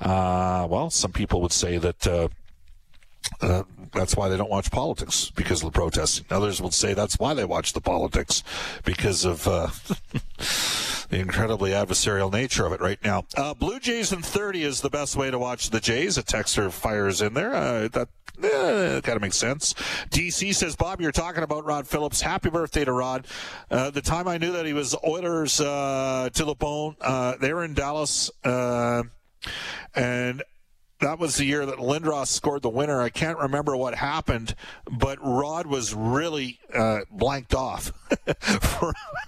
Uh, 0.00 0.66
well, 0.70 0.90
some 0.90 1.12
people 1.12 1.40
would 1.42 1.52
say 1.52 1.78
that 1.78 2.06
uh, 2.06 2.28
uh, 3.40 3.62
that's 3.92 4.16
why 4.16 4.28
they 4.28 4.36
don't 4.36 4.50
watch 4.50 4.70
politics 4.70 5.30
because 5.30 5.62
of 5.62 5.72
the 5.72 5.76
protesting. 5.76 6.26
Others 6.30 6.60
will 6.60 6.70
say 6.70 6.94
that's 6.94 7.18
why 7.18 7.34
they 7.34 7.44
watch 7.44 7.72
the 7.72 7.80
politics 7.80 8.42
because 8.84 9.24
of 9.24 9.46
uh, 9.48 9.68
the 11.08 11.18
incredibly 11.18 11.70
adversarial 11.70 12.32
nature 12.32 12.66
of 12.66 12.72
it 12.72 12.80
right 12.80 13.02
now. 13.02 13.24
Uh, 13.36 13.54
Blue 13.54 13.80
Jays 13.80 14.12
in 14.12 14.22
30 14.22 14.62
is 14.62 14.80
the 14.80 14.90
best 14.90 15.16
way 15.16 15.30
to 15.30 15.38
watch 15.38 15.70
the 15.70 15.80
Jays. 15.80 16.18
A 16.18 16.22
texter 16.22 16.70
fires 16.70 17.20
in 17.20 17.34
there. 17.34 17.54
Uh, 17.54 17.88
that 17.88 18.08
eh, 18.42 19.00
kind 19.00 19.16
of 19.16 19.22
makes 19.22 19.36
sense. 19.36 19.74
DC 20.10 20.54
says, 20.54 20.76
Bob, 20.76 21.00
you're 21.00 21.12
talking 21.12 21.42
about 21.42 21.64
Rod 21.64 21.86
Phillips. 21.86 22.20
Happy 22.20 22.50
birthday 22.50 22.84
to 22.84 22.92
Rod. 22.92 23.26
Uh, 23.70 23.90
the 23.90 24.02
time 24.02 24.28
I 24.28 24.38
knew 24.38 24.52
that 24.52 24.66
he 24.66 24.72
was 24.72 24.94
Oilers 25.06 25.60
uh, 25.60 26.30
to 26.32 26.44
the 26.44 26.54
bone, 26.54 26.96
uh, 27.00 27.36
they 27.40 27.52
were 27.52 27.64
in 27.64 27.74
Dallas. 27.74 28.30
Uh, 28.44 29.04
and 29.94 30.42
that 31.00 31.18
was 31.18 31.36
the 31.36 31.44
year 31.44 31.64
that 31.66 31.76
Lindros 31.76 32.28
scored 32.28 32.62
the 32.62 32.68
winner. 32.68 33.00
I 33.00 33.10
can't 33.10 33.38
remember 33.38 33.76
what 33.76 33.94
happened, 33.94 34.54
but 34.90 35.18
Rod 35.20 35.66
was 35.66 35.94
really 35.94 36.58
uh, 36.74 37.00
blanked 37.10 37.54
off. 37.54 37.92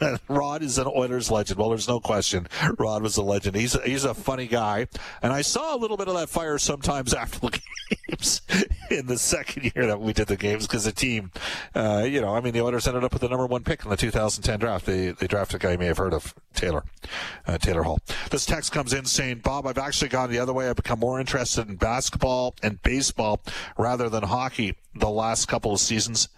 Rod 0.28 0.62
is 0.62 0.78
an 0.78 0.86
Oilers 0.86 1.30
legend. 1.30 1.58
Well, 1.58 1.68
there's 1.68 1.88
no 1.88 2.00
question. 2.00 2.48
Rod 2.78 3.02
was 3.02 3.16
a 3.16 3.22
legend. 3.22 3.56
He's 3.56 3.74
a, 3.74 3.82
he's 3.82 4.04
a 4.04 4.14
funny 4.14 4.46
guy, 4.46 4.86
and 5.22 5.32
I 5.32 5.42
saw 5.42 5.74
a 5.74 5.78
little 5.78 5.96
bit 5.96 6.08
of 6.08 6.14
that 6.14 6.28
fire 6.28 6.58
sometimes 6.58 7.14
after 7.20 7.40
the 7.40 7.60
games 8.08 8.42
in 8.90 9.06
the 9.06 9.18
second 9.18 9.72
year 9.74 9.86
that 9.86 10.00
we 10.00 10.12
did 10.12 10.28
the 10.28 10.36
games 10.36 10.66
because 10.66 10.84
the 10.84 10.92
team, 10.92 11.30
uh, 11.74 12.04
you 12.08 12.20
know, 12.20 12.34
I 12.34 12.40
mean, 12.40 12.52
the 12.52 12.62
Oilers 12.62 12.86
ended 12.86 13.04
up 13.04 13.12
with 13.12 13.22
the 13.22 13.28
number 13.28 13.46
one 13.46 13.64
pick 13.64 13.84
in 13.84 13.90
the 13.90 13.96
2010 13.96 14.58
draft. 14.58 14.86
They 14.86 15.10
they 15.10 15.26
drafted 15.26 15.56
a 15.56 15.58
guy 15.58 15.72
you 15.72 15.78
may 15.78 15.86
have 15.86 15.98
heard 15.98 16.14
of, 16.14 16.34
Taylor, 16.54 16.84
uh, 17.46 17.58
Taylor 17.58 17.82
Hall. 17.82 17.98
This 18.30 18.46
text 18.46 18.72
comes 18.72 18.92
in 18.92 19.04
saying, 19.04 19.38
Bob, 19.38 19.66
I've 19.66 19.78
actually 19.78 20.08
gone 20.08 20.30
the 20.30 20.38
other 20.38 20.52
way. 20.52 20.68
I've 20.68 20.76
become 20.76 21.00
more 21.00 21.20
interested 21.20 21.59
in 21.68 21.76
basketball 21.76 22.54
and 22.62 22.82
baseball 22.82 23.40
rather 23.78 24.08
than 24.08 24.24
hockey 24.24 24.76
the 24.94 25.10
last 25.10 25.46
couple 25.46 25.72
of 25.72 25.80
seasons. 25.80 26.28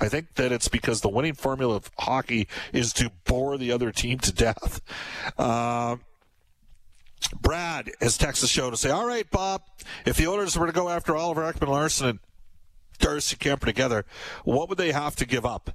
I 0.00 0.08
think 0.08 0.34
that 0.34 0.52
it's 0.52 0.68
because 0.68 1.00
the 1.00 1.08
winning 1.08 1.34
formula 1.34 1.76
of 1.76 1.90
hockey 1.98 2.48
is 2.72 2.92
to 2.94 3.10
bore 3.24 3.56
the 3.56 3.72
other 3.72 3.92
team 3.92 4.18
to 4.20 4.32
death. 4.32 4.80
Uh, 5.38 5.96
Brad 7.40 7.90
has 8.00 8.18
texted 8.18 8.42
the 8.42 8.46
show 8.46 8.70
to 8.70 8.76
say, 8.76 8.90
All 8.90 9.06
right, 9.06 9.28
Bob, 9.30 9.62
if 10.04 10.16
the 10.16 10.26
owners 10.26 10.56
were 10.56 10.66
to 10.66 10.72
go 10.72 10.88
after 10.88 11.16
Oliver 11.16 11.50
Ekman 11.50 11.68
Larsson 11.68 12.08
and 12.08 12.18
Darcy 12.98 13.36
Kuemper 13.36 13.64
together, 13.64 14.04
what 14.44 14.68
would 14.68 14.78
they 14.78 14.92
have 14.92 15.16
to 15.16 15.26
give 15.26 15.46
up? 15.46 15.70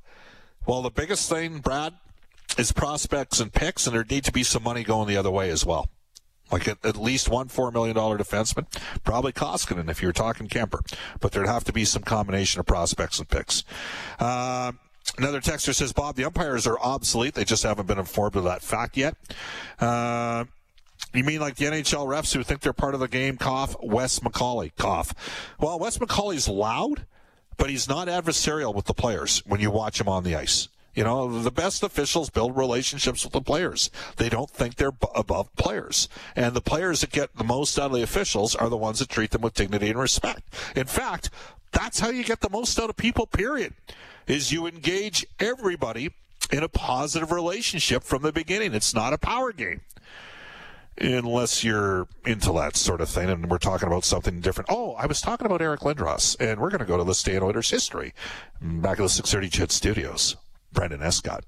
Well, 0.68 0.84
the 0.84 0.92
biggest 0.92 1.28
thing, 1.28 1.60
Brad, 1.60 1.94
is 2.58 2.72
prospects 2.72 3.40
and 3.40 3.52
picks, 3.52 3.88
and 3.88 3.96
there 3.96 4.06
need 4.08 4.26
to 4.26 4.32
be 4.32 4.44
some 4.44 4.62
money 4.62 4.84
going 4.84 5.08
the 5.08 5.18
other 5.18 5.32
way 5.32 5.50
as 5.50 5.66
well 5.66 5.90
like 6.52 6.68
at, 6.68 6.84
at, 6.86 6.98
least 6.98 7.30
one 7.30 7.48
$4 7.48 7.74
million 7.74 7.96
defenseman, 7.96 8.66
probably 9.04 9.32
Koskinen 9.32 9.90
if 9.90 10.02
you're 10.02 10.12
talking 10.12 10.48
Kuemper. 10.48 10.80
But 11.20 11.32
there'd 11.32 11.48
have 11.48 11.64
to 11.66 11.74
be 11.74 11.86
some 11.86 12.04
combination 12.04 12.60
of 12.60 12.66
prospects 12.66 13.20
and 13.20 13.30
picks. 13.30 13.64
Uh, 14.20 14.74
Another 15.18 15.42
texter 15.42 15.74
says, 15.74 15.92
Bob, 15.92 16.16
the 16.16 16.24
umpires 16.24 16.66
are 16.68 16.80
obsolete. 16.80 17.34
They 17.34 17.44
just 17.44 17.64
haven't 17.64 17.88
been 17.88 18.00
informed 18.00 18.36
of 18.36 18.44
that 18.46 18.62
fact 18.62 18.96
yet. 18.96 19.16
Uh, 19.80 20.46
you 21.14 21.24
mean 21.24 21.42
like 21.42 21.56
the 21.56 21.66
NHL 21.66 22.08
refs 22.08 22.34
who 22.34 22.44
think 22.44 22.62
they're 22.62 22.72
part 22.72 22.94
of 22.94 23.00
the 23.00 23.08
game? 23.08 23.38
Cough. 23.38 23.76
Wes 23.82 24.20
McCauley. 24.20 24.72
Cough. 24.78 25.14
Well, 25.60 25.80
Wes 25.80 25.98
McCauley's 25.98 26.48
loud, 26.48 27.06
but 27.58 27.70
he's 27.70 27.90
not 27.90 28.08
adversarial 28.08 28.74
with 28.74 28.86
the 28.86 28.94
players 28.94 29.44
when 29.46 29.60
you 29.60 29.70
watch 29.72 30.00
him 30.00 30.08
on 30.08 30.24
the 30.24 30.36
ice. 30.36 30.70
You 30.93 31.06
know, 31.06 31.41
the 31.41 31.51
best 31.51 31.84
officials 31.84 32.30
build 32.30 32.58
relationships 32.58 33.23
with 33.23 33.32
the 33.34 33.41
players. 33.41 33.89
They 34.17 34.27
don't 34.27 34.49
think 34.49 34.75
they're 34.75 34.91
above 35.15 35.56
players. 35.56 36.10
And 36.36 36.54
the 36.54 36.62
players 36.62 37.01
that 37.01 37.12
get 37.12 37.36
the 37.36 37.45
most 37.45 37.80
out 37.80 37.91
of 37.91 37.97
the 37.97 38.04
officials 38.04 38.56
are 38.56 38.69
the 38.69 38.77
ones 38.77 38.99
that 38.99 39.10
treat 39.10 39.32
them 39.32 39.41
with 39.41 39.54
dignity 39.54 39.89
and 39.89 39.99
respect. 39.99 40.41
In 40.75 40.88
fact, 40.88 41.30
that's 41.71 42.01
how 42.01 42.10
you 42.10 42.23
get 42.23 42.41
the 42.41 42.49
most 42.49 42.77
out 42.77 42.89
of 42.89 42.97
people, 42.97 43.25
period, 43.25 43.73
is 44.27 44.51
you 44.51 44.67
engage 44.67 45.25
everybody 45.39 46.12
in 46.51 46.63
a 46.63 46.67
positive 46.67 47.32
relationship 47.32 48.04
from 48.04 48.21
the 48.21 48.34
beginning. 48.34 48.73
It's 48.73 48.93
not 48.93 49.13
a 49.13 49.17
power 49.17 49.54
game. 49.54 49.82
Unless 50.99 51.63
you're 51.63 52.08
into 52.25 52.51
that 52.51 52.75
sort 52.75 52.99
of 52.99 53.10
thing, 53.10 53.30
and 53.30 53.49
we're 53.49 53.58
talking 53.58 53.88
about 53.88 54.04
something 54.04 54.41
different. 54.41 54.69
Oh, 54.69 54.93
I 54.95 55.06
was 55.06 55.21
talking 55.21 55.45
about 55.45 55.62
Eric 55.62 55.80
Lindros, 55.80 56.36
and 56.39 56.60
we're 56.60 56.69
going 56.69 56.80
to 56.80 56.86
go 56.86 56.97
to 56.97 57.06
the 57.06 57.15
State 57.15 57.41
Oilers 57.41 57.69
history 57.69 58.13
back 58.62 58.99
at 58.99 59.04
the 59.04 59.10
630 59.10 59.49
CHED 59.49 59.71
Studios. 59.71 60.36
Brendan 60.74 61.02
Escott. 61.02 61.44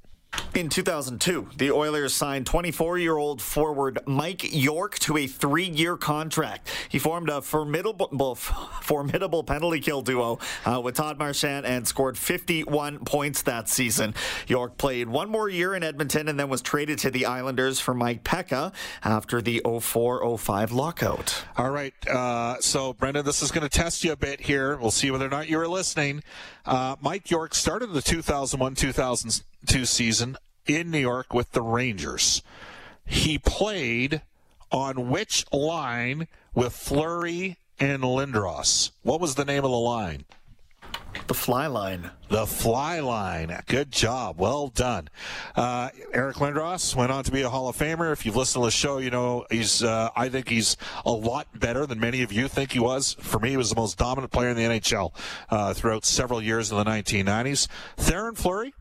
In 0.56 0.70
2002, 0.70 1.50
the 1.58 1.72
Oilers 1.72 2.14
signed 2.14 2.46
24 2.46 3.00
year 3.00 3.18
old 3.18 3.42
forward 3.42 4.00
Mike 4.06 4.54
York 4.54 5.00
to 5.00 5.18
a 5.18 5.26
three 5.26 5.68
year 5.68 5.98
contract. 5.98 6.70
He 6.90 7.00
formed 7.00 7.30
a 7.30 7.42
formidable, 7.42 8.36
formidable 8.36 9.44
penalty 9.44 9.80
kill 9.80 10.04
duo 10.04 10.38
uh, 10.66 10.80
with 10.80 10.96
Todd 10.96 11.18
Marchant 11.18 11.66
and 11.66 11.88
scored 11.88 12.20
51 12.20 13.00
points 13.00 13.42
that 13.44 13.68
season. 13.68 14.14
York 14.48 14.78
played 14.78 15.10
one 15.10 15.28
more 15.28 15.50
year 15.50 15.74
in 15.74 15.82
Edmonton 15.82 16.28
and 16.28 16.40
then 16.40 16.50
was 16.50 16.62
traded 16.62 17.00
to 17.00 17.10
the 17.10 17.26
Islanders 17.26 17.80
for 17.80 17.96
Mike 17.96 18.24
Peca 18.24 18.74
after 19.04 19.42
the 19.42 19.60
04 19.66 20.38
05 20.38 20.72
lockout. 20.72 21.46
All 21.58 21.72
right. 21.72 21.96
Uh, 22.08 22.58
so, 22.60 22.94
Brendan, 22.94 23.26
this 23.26 23.42
is 23.42 23.50
going 23.50 23.68
to 23.68 23.76
test 23.76 24.04
you 24.04 24.12
a 24.12 24.18
bit 24.18 24.40
here. 24.40 24.78
We'll 24.78 24.92
see 24.92 25.10
whether 25.10 25.26
or 25.26 25.30
not 25.30 25.50
you 25.50 25.58
were 25.58 25.68
listening. 25.68 26.22
Uh, 26.66 26.96
Mike 27.02 27.30
York 27.30 27.54
started 27.54 27.92
the 27.94 28.02
2001 28.02 28.76
2002 28.76 29.86
season 29.86 30.38
in 30.66 30.92
New 30.92 31.00
York 31.00 31.34
with 31.34 31.52
the 31.52 31.62
Rangers. 31.62 32.42
He 33.06 33.38
played 33.38 34.22
on 34.72 35.10
which 35.10 35.46
line 35.52 36.28
with 36.54 36.74
Fleury 36.74 37.58
and 37.80 38.04
Lindros? 38.04 38.92
What 39.04 39.20
was 39.20 39.36
the 39.36 39.46
name 39.46 39.64
of 39.64 39.72
the 39.72 39.78
line? 39.78 40.26
The 41.28 41.34
fly 41.34 41.68
line. 41.68 42.12
The 42.30 42.46
fly 42.46 43.00
line. 43.00 43.58
Good 43.68 43.92
job. 43.92 44.38
Well 44.38 44.68
done. 44.68 45.10
Uh, 45.56 45.90
Eric 46.14 46.38
Lindros 46.38 46.96
went 46.96 47.12
on 47.12 47.24
to 47.24 47.32
be 47.32 47.42
a 47.42 47.50
Hall 47.50 47.70
of 47.70 47.78
Famer. 47.78 48.12
If 48.12 48.26
you've 48.26 48.36
listened 48.36 48.64
to 48.64 48.68
the 48.68 48.72
show, 48.72 48.98
you 48.98 49.10
know 49.10 49.46
he's. 49.50 49.84
Uh, 49.84 50.10
I 50.16 50.30
think 50.30 50.50
he's 50.50 50.78
a 51.06 51.12
lot 51.12 51.48
better 51.58 51.86
than 51.86 52.00
many 52.00 52.24
of 52.24 52.32
you 52.34 52.48
think 52.48 52.72
he 52.72 52.80
was. 52.80 53.16
For 53.20 53.40
me, 53.40 53.52
he 53.52 53.58
was 53.58 53.70
the 53.70 53.76
most 53.76 53.98
dominant 53.98 54.32
player 54.32 54.50
in 54.50 54.58
the 54.58 54.64
NHL 54.64 55.14
uh, 55.50 55.74
throughout 55.74 56.06
several 56.06 56.42
years 56.42 56.72
in 56.72 56.78
the 56.78 56.86
1990s. 56.86 57.68
Theoren 57.98 58.38
Fleury, 58.38 58.74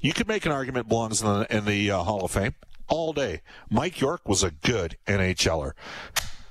you 0.00 0.12
could 0.12 0.28
make 0.28 0.46
an 0.46 0.52
argument 0.52 0.88
belongs 0.88 1.22
in 1.22 1.26
the, 1.26 1.56
in 1.56 1.64
the 1.64 1.90
uh, 1.90 1.98
Hall 2.02 2.24
of 2.24 2.30
Fame 2.30 2.54
all 2.88 3.12
day. 3.12 3.40
Mike 3.70 4.00
York 4.00 4.28
was 4.28 4.42
a 4.42 4.50
good 4.50 4.96
NHLer. 5.06 5.72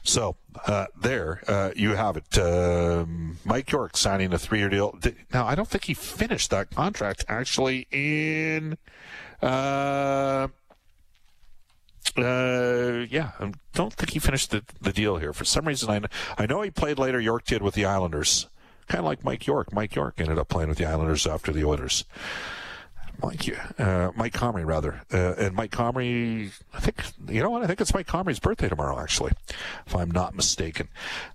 So 0.04 0.36
uh, 0.68 0.88
there 1.00 1.42
uh, 1.48 1.72
you 1.76 1.96
have 1.96 2.18
it. 2.18 2.38
Um, 2.38 3.40
Mike 3.46 3.72
York 3.72 3.98
signing 3.98 4.34
a 4.34 4.38
three-year 4.38 4.70
deal. 4.70 5.00
Now 5.34 5.48
I 5.48 5.56
don't 5.56 5.68
think 5.68 5.86
he 5.86 5.94
finished 5.94 6.50
that 6.52 6.72
contract 6.72 7.26
actually 7.28 7.88
in. 7.90 8.78
Uh, 9.42 10.50
uh, 12.18 13.06
yeah, 13.10 13.32
I 13.40 13.52
don't 13.74 13.94
think 13.94 14.12
he 14.12 14.20
finished 14.20 14.52
the, 14.52 14.64
the 14.82 14.94
deal 14.94 15.18
here. 15.18 15.34
For 15.34 15.46
some 15.46 15.66
reason, 15.66 15.90
I 15.90 16.02
I 16.42 16.46
know 16.46 16.62
he 16.62 16.70
played 16.70 17.00
later. 17.00 17.20
York 17.20 17.46
did 17.46 17.62
with 17.62 17.74
the 17.74 17.86
Islanders, 17.86 18.48
kind 18.88 19.00
of 19.00 19.06
like 19.06 19.24
Mike 19.24 19.48
York. 19.48 19.74
Mike 19.74 19.96
York 19.96 20.16
ended 20.20 20.38
up 20.38 20.50
playing 20.50 20.70
with 20.70 20.78
the 20.78 20.86
Islanders 20.86 21.26
after 21.26 21.52
the 21.52 21.64
Oilers. 21.64 22.04
Mike, 23.22 23.50
uh, 23.80 24.12
Mike 24.16 24.34
Comrie, 24.34 24.66
rather. 24.66 25.02
Uh, 25.14 25.34
and 25.38 25.56
Mike 25.56 25.72
Comrie, 25.72 26.52
I 26.74 26.80
think, 26.80 27.04
you 27.30 27.42
know 27.42 27.50
what? 27.50 27.64
I 27.64 27.68
think 27.68 27.80
it's 27.82 27.94
Mike 27.94 28.08
Comrie's 28.08 28.40
birthday 28.40 28.70
tomorrow, 28.70 29.00
actually, 29.00 29.32
if 29.86 29.96
I'm 29.96 30.12
not 30.12 30.36
mistaken. 30.36 30.88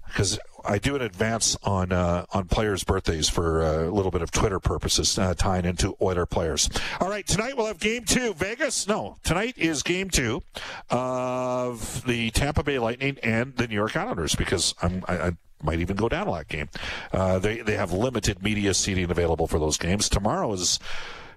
Because 0.06 0.38
I 0.64 0.78
do 0.78 0.96
an 0.96 1.02
advance 1.02 1.56
on 1.62 1.92
uh, 1.92 2.24
on 2.32 2.46
players' 2.46 2.82
birthdays 2.82 3.28
for 3.28 3.62
uh, 3.62 3.84
a 3.84 3.92
little 3.92 4.10
bit 4.10 4.22
of 4.22 4.30
Twitter 4.30 4.58
purposes, 4.58 5.18
uh, 5.18 5.34
tying 5.34 5.64
into 5.64 5.96
Oiler 6.00 6.26
players. 6.26 6.68
All 7.00 7.08
right, 7.08 7.26
tonight 7.26 7.56
we'll 7.56 7.66
have 7.66 7.78
game 7.78 8.04
two. 8.04 8.34
Vegas? 8.34 8.88
No, 8.88 9.16
tonight 9.22 9.56
is 9.56 9.82
game 9.82 10.10
two 10.10 10.42
of 10.90 12.04
the 12.06 12.30
Tampa 12.30 12.62
Bay 12.62 12.78
Lightning 12.78 13.18
and 13.22 13.56
the 13.56 13.68
New 13.68 13.74
York 13.74 13.96
Islanders 13.96 14.34
because 14.34 14.74
I'm, 14.82 15.04
I, 15.06 15.18
I 15.18 15.32
might 15.62 15.80
even 15.80 15.96
go 15.96 16.08
down 16.08 16.26
to 16.26 16.32
that 16.32 16.48
game. 16.48 16.68
Uh, 17.12 17.38
they 17.38 17.60
they 17.60 17.76
have 17.76 17.92
limited 17.92 18.42
media 18.42 18.74
seating 18.74 19.10
available 19.10 19.46
for 19.46 19.58
those 19.58 19.76
games. 19.76 20.08
Tomorrow 20.08 20.52
is 20.52 20.78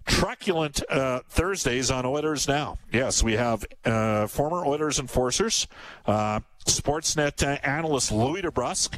truculent 0.05 0.81
uh, 0.89 1.21
Thursdays 1.29 1.91
on 1.91 2.05
Oilers 2.05 2.47
Now. 2.47 2.77
Yes, 2.91 3.23
we 3.23 3.33
have 3.33 3.65
uh, 3.85 4.27
former 4.27 4.65
Oilers 4.65 4.99
enforcers, 4.99 5.67
uh, 6.05 6.39
Sportsnet 6.65 7.43
uh, 7.43 7.59
analyst 7.63 8.11
Louie 8.11 8.41
DeBrusk, 8.41 8.97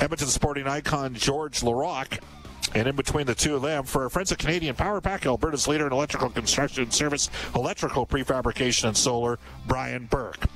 Edmonton 0.00 0.28
sporting 0.28 0.66
icon 0.66 1.14
Georges 1.14 1.62
Laraque, 1.62 2.20
and 2.74 2.88
in 2.88 2.96
between 2.96 3.26
the 3.26 3.34
two 3.34 3.54
of 3.54 3.62
them, 3.62 3.84
for 3.84 4.04
our 4.04 4.08
friends 4.08 4.32
at 4.32 4.38
Canadian 4.38 4.74
Power 4.74 5.00
Pack, 5.00 5.26
Alberta's 5.26 5.68
leader 5.68 5.86
in 5.86 5.92
electrical 5.92 6.30
construction 6.30 6.90
service, 6.90 7.30
electrical 7.54 8.06
prefabrication, 8.06 8.88
and 8.88 8.96
solar, 8.96 9.38
Brian 9.66 10.06
Burke. 10.06 10.46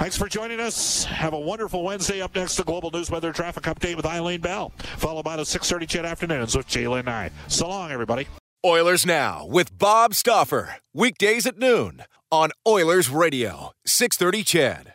Thanks 0.00 0.16
for 0.16 0.30
joining 0.30 0.60
us. 0.60 1.04
Have 1.04 1.34
a 1.34 1.38
wonderful 1.38 1.84
Wednesday. 1.84 2.22
Up 2.22 2.34
next, 2.34 2.56
the 2.56 2.64
Global 2.64 2.90
News 2.90 3.10
Weather 3.10 3.34
Traffic 3.34 3.64
Update 3.64 3.96
with 3.96 4.06
Eileen 4.06 4.40
Bell, 4.40 4.72
followed 4.96 5.24
by 5.24 5.36
the 5.36 5.42
6.30 5.42 5.86
CHED 5.86 6.06
Afternoons 6.06 6.56
with 6.56 6.66
Jalen 6.68 7.04
Nye. 7.04 7.30
So 7.48 7.68
long, 7.68 7.90
everybody. 7.90 8.26
Oilers 8.64 9.04
Now 9.04 9.44
with 9.44 9.76
Bob 9.78 10.14
Stauffer. 10.14 10.76
Weekdays 10.94 11.44
at 11.44 11.58
noon 11.58 12.04
on 12.32 12.48
Oilers 12.66 13.10
Radio, 13.10 13.72
630 13.84 14.42
CHED. 14.42 14.94